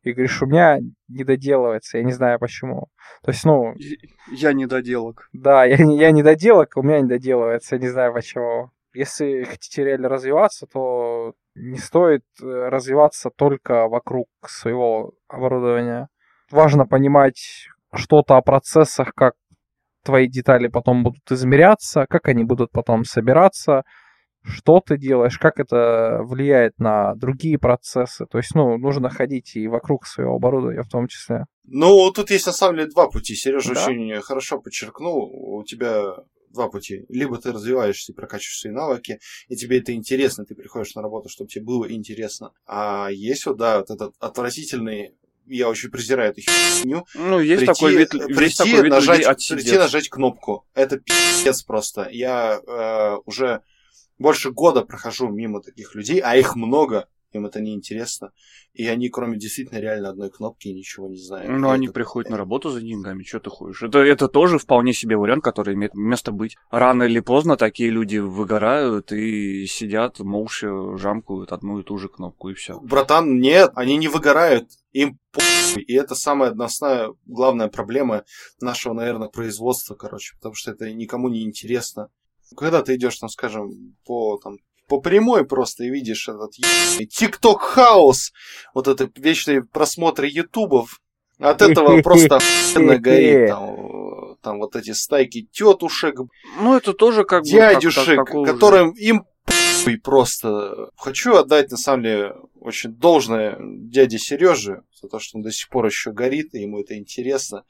и 0.06 0.12
говоришь, 0.12 0.40
у 0.40 0.46
меня 0.46 0.78
не 1.08 1.24
доделывается, 1.24 1.98
я 1.98 2.04
не 2.04 2.12
знаю 2.12 2.38
почему. 2.38 2.88
То 3.22 3.32
есть, 3.32 3.44
ну, 3.44 3.74
Я 4.30 4.52
недоделок. 4.52 5.28
да, 5.32 5.64
я, 5.64 5.76
я 6.06 6.12
не 6.12 6.22
доделок, 6.22 6.76
у 6.76 6.82
меня 6.82 7.00
не 7.00 7.08
доделывается, 7.08 7.74
я 7.74 7.80
не 7.80 7.88
знаю 7.88 8.12
почему. 8.12 8.70
Если 8.94 9.42
хотите 9.42 9.84
реально 9.84 10.08
развиваться, 10.08 10.66
то 10.66 11.34
не 11.56 11.78
стоит 11.78 12.22
э, 12.40 12.46
развиваться 12.46 13.30
только 13.30 13.88
вокруг 13.88 14.28
своего 14.46 15.12
оборудования. 15.28 16.08
Важно 16.52 16.86
понимать 16.86 17.66
что-то 17.92 18.36
о 18.36 18.42
процессах, 18.42 19.12
как 19.14 19.34
твои 20.04 20.28
детали 20.28 20.68
потом 20.68 21.02
будут 21.02 21.30
измеряться, 21.30 22.06
как 22.08 22.28
они 22.28 22.44
будут 22.44 22.70
потом 22.70 23.04
собираться, 23.04 23.82
что 24.46 24.80
ты 24.80 24.96
делаешь, 24.96 25.38
как 25.38 25.58
это 25.58 26.20
влияет 26.22 26.78
на 26.78 27.14
другие 27.14 27.58
процессы. 27.58 28.26
То 28.26 28.38
есть, 28.38 28.54
ну, 28.54 28.78
нужно 28.78 29.10
ходить 29.10 29.56
и 29.56 29.68
вокруг 29.68 30.06
своего 30.06 30.36
оборудования 30.36 30.82
в 30.82 30.88
том 30.88 31.08
числе. 31.08 31.46
Ну, 31.64 32.10
тут 32.12 32.30
есть 32.30 32.46
на 32.46 32.52
самом 32.52 32.76
деле 32.76 32.88
два 32.88 33.08
пути. 33.08 33.34
Сережа 33.34 33.74
Да. 33.74 33.84
очень 33.84 34.20
хорошо 34.22 34.60
подчеркнул. 34.60 35.30
У 35.32 35.64
тебя 35.64 36.16
два 36.50 36.68
пути. 36.68 37.04
Либо 37.08 37.36
ты 37.38 37.52
развиваешься 37.52 38.12
и 38.12 38.14
прокачиваешь 38.14 38.58
свои 38.58 38.72
навыки, 38.72 39.20
и 39.48 39.56
тебе 39.56 39.78
это 39.78 39.92
интересно, 39.92 40.44
ты 40.44 40.54
приходишь 40.54 40.94
на 40.94 41.02
работу, 41.02 41.28
чтобы 41.28 41.48
тебе 41.50 41.64
было 41.64 41.90
интересно. 41.90 42.52
А 42.66 43.08
есть 43.10 43.46
вот, 43.46 43.58
да, 43.58 43.78
вот 43.78 43.90
этот 43.90 44.14
отвратительный 44.18 45.14
я 45.48 45.68
очень 45.68 45.90
презираю 45.90 46.32
эту 46.32 46.40
херню. 46.40 47.04
Ну, 47.14 47.38
есть 47.38 47.64
прийти, 47.64 47.66
такой 47.66 47.96
вид, 47.96 48.10
прийти, 48.10 48.42
есть 48.42 48.58
такой 48.58 48.82
вид 48.82 48.90
нажать, 48.90 49.20
людей 49.20 49.54
прийти 49.54 49.78
нажать 49.78 50.08
кнопку. 50.08 50.66
Это 50.74 50.98
пиздец 50.98 51.62
просто. 51.62 52.08
Я 52.10 52.60
э, 52.66 53.16
уже 53.26 53.62
больше 54.18 54.50
года 54.50 54.82
прохожу 54.82 55.28
мимо 55.28 55.60
таких 55.62 55.94
людей, 55.94 56.20
а 56.20 56.36
их 56.36 56.56
много, 56.56 57.08
им 57.32 57.44
это 57.46 57.60
не 57.60 57.74
интересно. 57.74 58.32
И 58.72 58.86
они, 58.86 59.08
кроме 59.08 59.38
действительно 59.38 59.78
реально 59.78 60.10
одной 60.10 60.30
кнопки, 60.30 60.68
ничего 60.68 61.08
не 61.08 61.16
знают. 61.18 61.50
Ну, 61.50 61.70
они 61.70 61.86
это- 61.86 61.94
приходят 61.94 62.30
на 62.30 62.36
работу 62.36 62.70
за 62.70 62.80
деньгами, 62.80 63.22
что 63.22 63.40
ты 63.40 63.50
ходишь? 63.50 63.82
Это, 63.82 63.98
это 63.98 64.28
тоже 64.28 64.58
вполне 64.58 64.92
себе 64.92 65.16
вариант, 65.16 65.42
который 65.44 65.74
имеет 65.74 65.94
место 65.94 66.32
быть. 66.32 66.56
Рано 66.70 67.04
или 67.04 67.20
поздно 67.20 67.56
такие 67.56 67.90
люди 67.90 68.18
выгорают 68.18 69.12
и 69.12 69.66
сидят 69.66 70.18
молча, 70.20 70.96
жамкают 70.96 71.52
одну 71.52 71.80
и 71.80 71.82
ту 71.82 71.98
же 71.98 72.08
кнопку, 72.08 72.50
и 72.50 72.54
все. 72.54 72.78
Братан, 72.80 73.38
нет, 73.40 73.70
они 73.74 73.96
не 73.96 74.08
выгорают, 74.08 74.70
им 74.92 75.18
похуй. 75.32 75.82
И 75.82 75.94
это 75.94 76.14
самая 76.14 76.50
односная, 76.50 77.12
главная 77.26 77.68
проблема 77.68 78.24
нашего, 78.60 78.94
наверное, 78.94 79.28
производства, 79.28 79.94
короче, 79.94 80.34
потому 80.36 80.54
что 80.54 80.70
это 80.70 80.90
никому 80.92 81.28
не 81.28 81.42
интересно. 81.44 82.08
Когда 82.56 82.82
ты 82.82 82.94
идешь, 82.96 83.16
там, 83.18 83.28
скажем, 83.28 83.96
по, 84.04 84.38
там, 84.38 84.58
по 84.88 85.00
прямой 85.00 85.44
просто 85.46 85.84
и 85.84 85.90
видишь 85.90 86.28
этот 86.28 86.52
тикток 87.10 87.60
хаус, 87.62 88.32
вот 88.74 88.86
это 88.88 89.10
вечные 89.16 89.64
просмотры 89.64 90.28
ютубов, 90.28 91.00
от 91.38 91.60
этого 91.62 92.00
просто 92.02 92.36
охуенно 92.36 92.98
горит. 92.98 93.48
Там, 93.48 94.36
там 94.42 94.58
вот 94.58 94.76
эти 94.76 94.92
стайки 94.92 95.48
тетушек, 95.50 96.20
Ну, 96.60 96.76
это 96.76 96.92
тоже 96.92 97.24
как 97.24 97.42
бы... 97.42 97.50
как- 97.50 97.72
дядюшек, 97.74 98.16
как- 98.16 98.32
же. 98.32 98.44
которым 98.44 98.92
им 98.92 99.24
похуй 99.44 99.98
просто. 99.98 100.90
Хочу 100.96 101.34
отдать, 101.34 101.70
на 101.70 101.76
самом 101.76 102.02
деле, 102.04 102.34
очень 102.60 102.90
должное 102.92 103.58
дяде 103.60 104.18
Сереже 104.18 104.82
за 105.00 105.08
то, 105.08 105.18
что 105.18 105.38
он 105.38 105.42
до 105.42 105.52
сих 105.52 105.68
пор 105.68 105.86
еще 105.86 106.10
горит, 106.12 106.54
и 106.54 106.60
ему 106.60 106.80
это 106.80 106.96
интересно. 106.96 107.64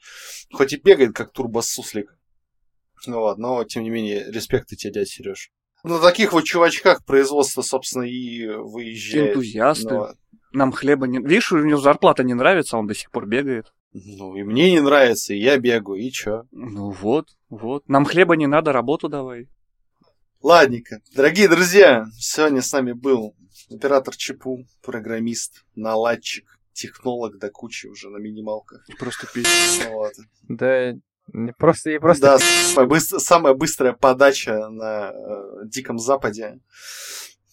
Хоть 0.53 0.73
и 0.73 0.77
бегает, 0.77 1.13
как 1.13 1.31
турбосуслик. 1.31 2.16
Ну 3.05 3.19
вот, 3.19 3.37
но, 3.37 3.63
тем 3.63 3.83
не 3.83 3.89
менее, 3.89 4.25
респект 4.31 4.67
тебе, 4.69 4.91
дядя 4.91 5.05
Сереж. 5.05 5.51
На 5.83 5.99
таких 5.99 6.33
вот 6.33 6.43
чувачках 6.43 7.05
производство, 7.05 7.61
собственно, 7.61 8.03
и 8.03 8.47
выезжает. 8.47 9.29
Энтузиасты. 9.29 9.93
Ну, 9.93 10.07
Нам 10.51 10.71
хлеба 10.71 11.07
не... 11.07 11.19
Видишь, 11.19 11.51
у 11.51 11.57
него 11.63 11.79
зарплата 11.79 12.23
не 12.23 12.33
нравится, 12.33 12.75
а 12.75 12.79
он 12.79 12.87
до 12.87 12.95
сих 12.95 13.11
пор 13.11 13.27
бегает. 13.27 13.73
ну, 13.93 14.35
и 14.35 14.43
мне 14.43 14.71
не 14.71 14.79
нравится, 14.79 15.33
и 15.33 15.39
я 15.39 15.57
бегаю, 15.57 15.99
и 15.99 16.09
чё? 16.09 16.45
Ну 16.51 16.91
вот, 16.91 17.29
вот. 17.49 17.87
Нам 17.87 18.05
хлеба 18.05 18.35
не 18.35 18.47
надо, 18.47 18.73
работу 18.73 19.07
давай. 19.07 19.47
Ладненько. 20.41 21.01
Дорогие 21.15 21.47
друзья, 21.47 22.05
сегодня 22.17 22.61
с 22.61 22.71
нами 22.71 22.93
был 22.93 23.35
оператор 23.71 24.15
ЧПУ, 24.15 24.65
программист, 24.83 25.65
наладчик, 25.75 26.59
технолог 26.73 27.37
до 27.39 27.49
кучи 27.49 27.87
уже 27.87 28.09
на 28.09 28.17
минималках. 28.17 28.85
Просто 28.99 29.27
пиздец. 29.33 29.87
Ну. 29.89 30.09
Да, 30.55 30.93
просто, 31.57 31.91
и 31.91 31.99
просто 31.99 32.21
Да, 32.21 32.37
самая, 32.39 32.87
быс- 32.89 33.19
самая 33.19 33.53
быстрая 33.53 33.93
подача 33.93 34.69
на 34.69 35.11
э, 35.11 35.65
Диком 35.65 35.99
Западе. 35.99 36.59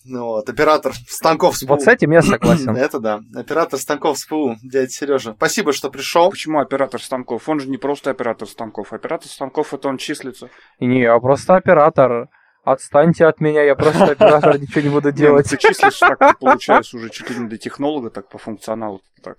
Ну 0.07 0.25
вот, 0.27 0.49
оператор 0.51 0.93
станков 1.09 1.57
СПУ. 1.57 1.69
Вот 1.69 1.83
с 1.83 1.89
этим 1.89 2.11
я 2.11 2.21
согласен. 2.21 2.77
Это 2.77 2.99
да. 3.01 3.21
Оператор 3.35 3.79
станков 3.79 4.19
СПУ, 4.19 4.57
дядя 4.63 4.91
Сережа. 4.91 5.33
Спасибо, 5.33 5.73
что 5.73 5.91
пришел. 5.91 6.31
Почему 6.31 6.61
оператор 6.61 7.01
станков? 7.01 7.49
Он 7.49 7.59
же 7.59 7.71
не 7.71 7.79
просто 7.79 8.11
оператор 8.11 8.47
станков. 8.47 8.93
Оператор 8.93 9.29
станков 9.29 9.73
это 9.73 9.89
он 9.89 9.97
числится. 9.97 10.51
Не, 10.79 11.01
я 11.03 11.19
просто 11.19 11.57
оператор. 11.57 12.29
Отстаньте 12.65 13.27
от 13.27 13.41
меня, 13.41 13.63
я 13.63 13.75
просто 13.75 14.05
оператор, 14.05 14.59
ничего 14.61 14.81
не 14.81 14.89
буду 14.89 15.09
ну 15.11 15.15
делать. 15.15 15.51
ты 15.51 15.59
числишься 15.59 16.17
так, 16.17 16.19
ты 16.19 16.35
получается 16.41 16.97
уже 16.97 17.11
чуть 17.11 17.29
ли 17.29 17.37
не 17.37 17.49
до 17.49 17.59
технолога, 17.59 18.09
так 18.11 18.29
по 18.31 18.39
функционалу 18.39 19.03
так. 19.23 19.37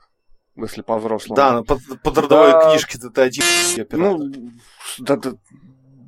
Если 0.57 0.81
по-взрослому. 0.81 1.35
Да, 1.35 1.53
ну, 1.53 1.63
по, 1.65 1.77
по 2.03 2.11
трудовой 2.11 2.51
Да. 2.51 2.69
книжке 2.69 2.97
ты 2.97 3.21
один 3.21 3.43
оператор. 3.77 4.19
Ну, 4.19 4.51
да, 4.99 5.15
да, 5.17 5.31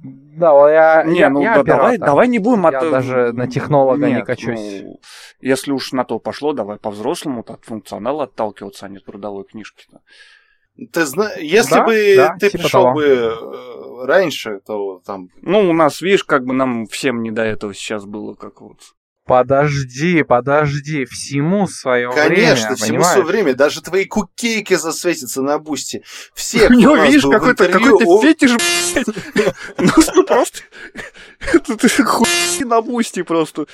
Да, 0.04 0.54
вот 0.54 0.70
я, 0.70 1.04
не, 1.04 1.20
я- 1.20 1.30
ну 1.30 1.42
я 1.42 1.56
да, 1.56 1.64
давай, 1.64 1.86
оператор. 1.96 2.06
давай 2.08 2.28
не 2.30 2.40
будем 2.40 2.64
Я 2.70 2.80
даже 2.90 3.34
на 3.34 3.48
технолога 3.48 4.08
не 4.08 4.14
Нет, 4.14 4.26
качусь. 4.26 4.60
ну, 4.84 5.00
если 5.42 5.72
уж 5.72 5.92
на 5.92 6.06
то 6.06 6.20
пошло, 6.20 6.54
давай 6.54 6.78
по-взрослому 6.78 7.44
от 7.48 7.66
функционала 7.66 8.24
отталкиваться, 8.24 8.86
а 8.86 8.90
не 8.90 9.00
трудовой 9.00 9.44
книжки. 9.44 9.88
Ты 10.94 11.06
зна... 11.06 11.34
Если 11.34 11.74
Да, 11.76 11.84
бы 11.86 12.14
да, 12.16 12.36
ты 12.40 12.50
типа 12.52 12.64
пришел 12.64 12.82
того. 12.84 12.94
бы 12.94 13.04
э, 13.04 14.06
раньше, 14.06 14.60
то 14.66 15.02
там 15.06 15.30
Ну, 15.42 15.70
у 15.72 15.74
нас, 15.74 16.02
видишь, 16.02 16.24
как 16.24 16.46
бы 16.46 16.54
нам 16.54 16.86
всем 16.86 17.24
не 17.24 17.32
до 17.32 17.42
этого 17.42 17.74
сейчас 17.74 18.06
было, 18.06 18.36
как 18.36 18.62
вот. 18.62 18.78
Подожди, 19.28 20.24
подожди, 20.24 21.06
всему 21.06 21.68
свое 21.68 22.10
время, 22.10 22.28
Конечно, 22.28 22.76
всему 22.76 22.88
понимаешь? 22.88 23.12
свое 23.14 23.26
время. 23.26 23.54
Даже 23.56 23.82
твои 23.82 24.06
кукейки 24.06 24.76
засветятся 24.76 25.42
на 25.42 25.60
бусте. 25.60 26.04
Все, 26.34 26.68
У 26.68 26.74
него, 26.74 26.96
видишь, 26.96 27.24
какой-то 27.24 27.66
интервью, 27.68 27.98
какой 28.00 28.16
о- 28.16 28.22
фетиш. 28.22 28.52
Ну, 29.78 30.24
просто... 30.24 30.60
Это 31.54 31.78
ты 31.78 32.04
хуй 32.04 32.28
на 32.62 32.82
бусте 32.82 33.24
просто. 33.24 33.68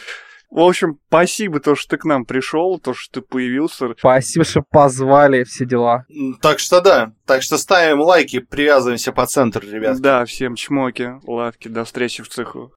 В 0.50 0.60
общем, 0.60 1.00
спасибо, 1.08 1.60
то, 1.60 1.74
что 1.76 1.90
ты 1.90 1.98
к 1.98 2.06
нам 2.06 2.26
пришел, 2.26 2.80
то, 2.80 2.94
что 2.94 3.22
ты 3.22 3.28
появился. 3.28 3.88
Спасибо, 3.98 4.46
что 4.46 4.62
позвали, 4.62 5.44
все 5.46 5.66
дела. 5.66 6.06
Так 6.42 6.60
что 6.60 6.80
да. 6.80 7.14
Так 7.26 7.42
что 7.42 7.58
ставим 7.58 8.02
лайки, 8.02 8.40
привязываемся 8.40 9.12
по 9.12 9.26
центру, 9.26 9.68
ребят. 9.68 10.00
Да, 10.00 10.26
всем 10.26 10.54
чмоки, 10.56 11.14
лавки, 11.26 11.70
до 11.70 11.86
встречи 11.86 12.22
в 12.22 12.30
цеху. 12.30 12.72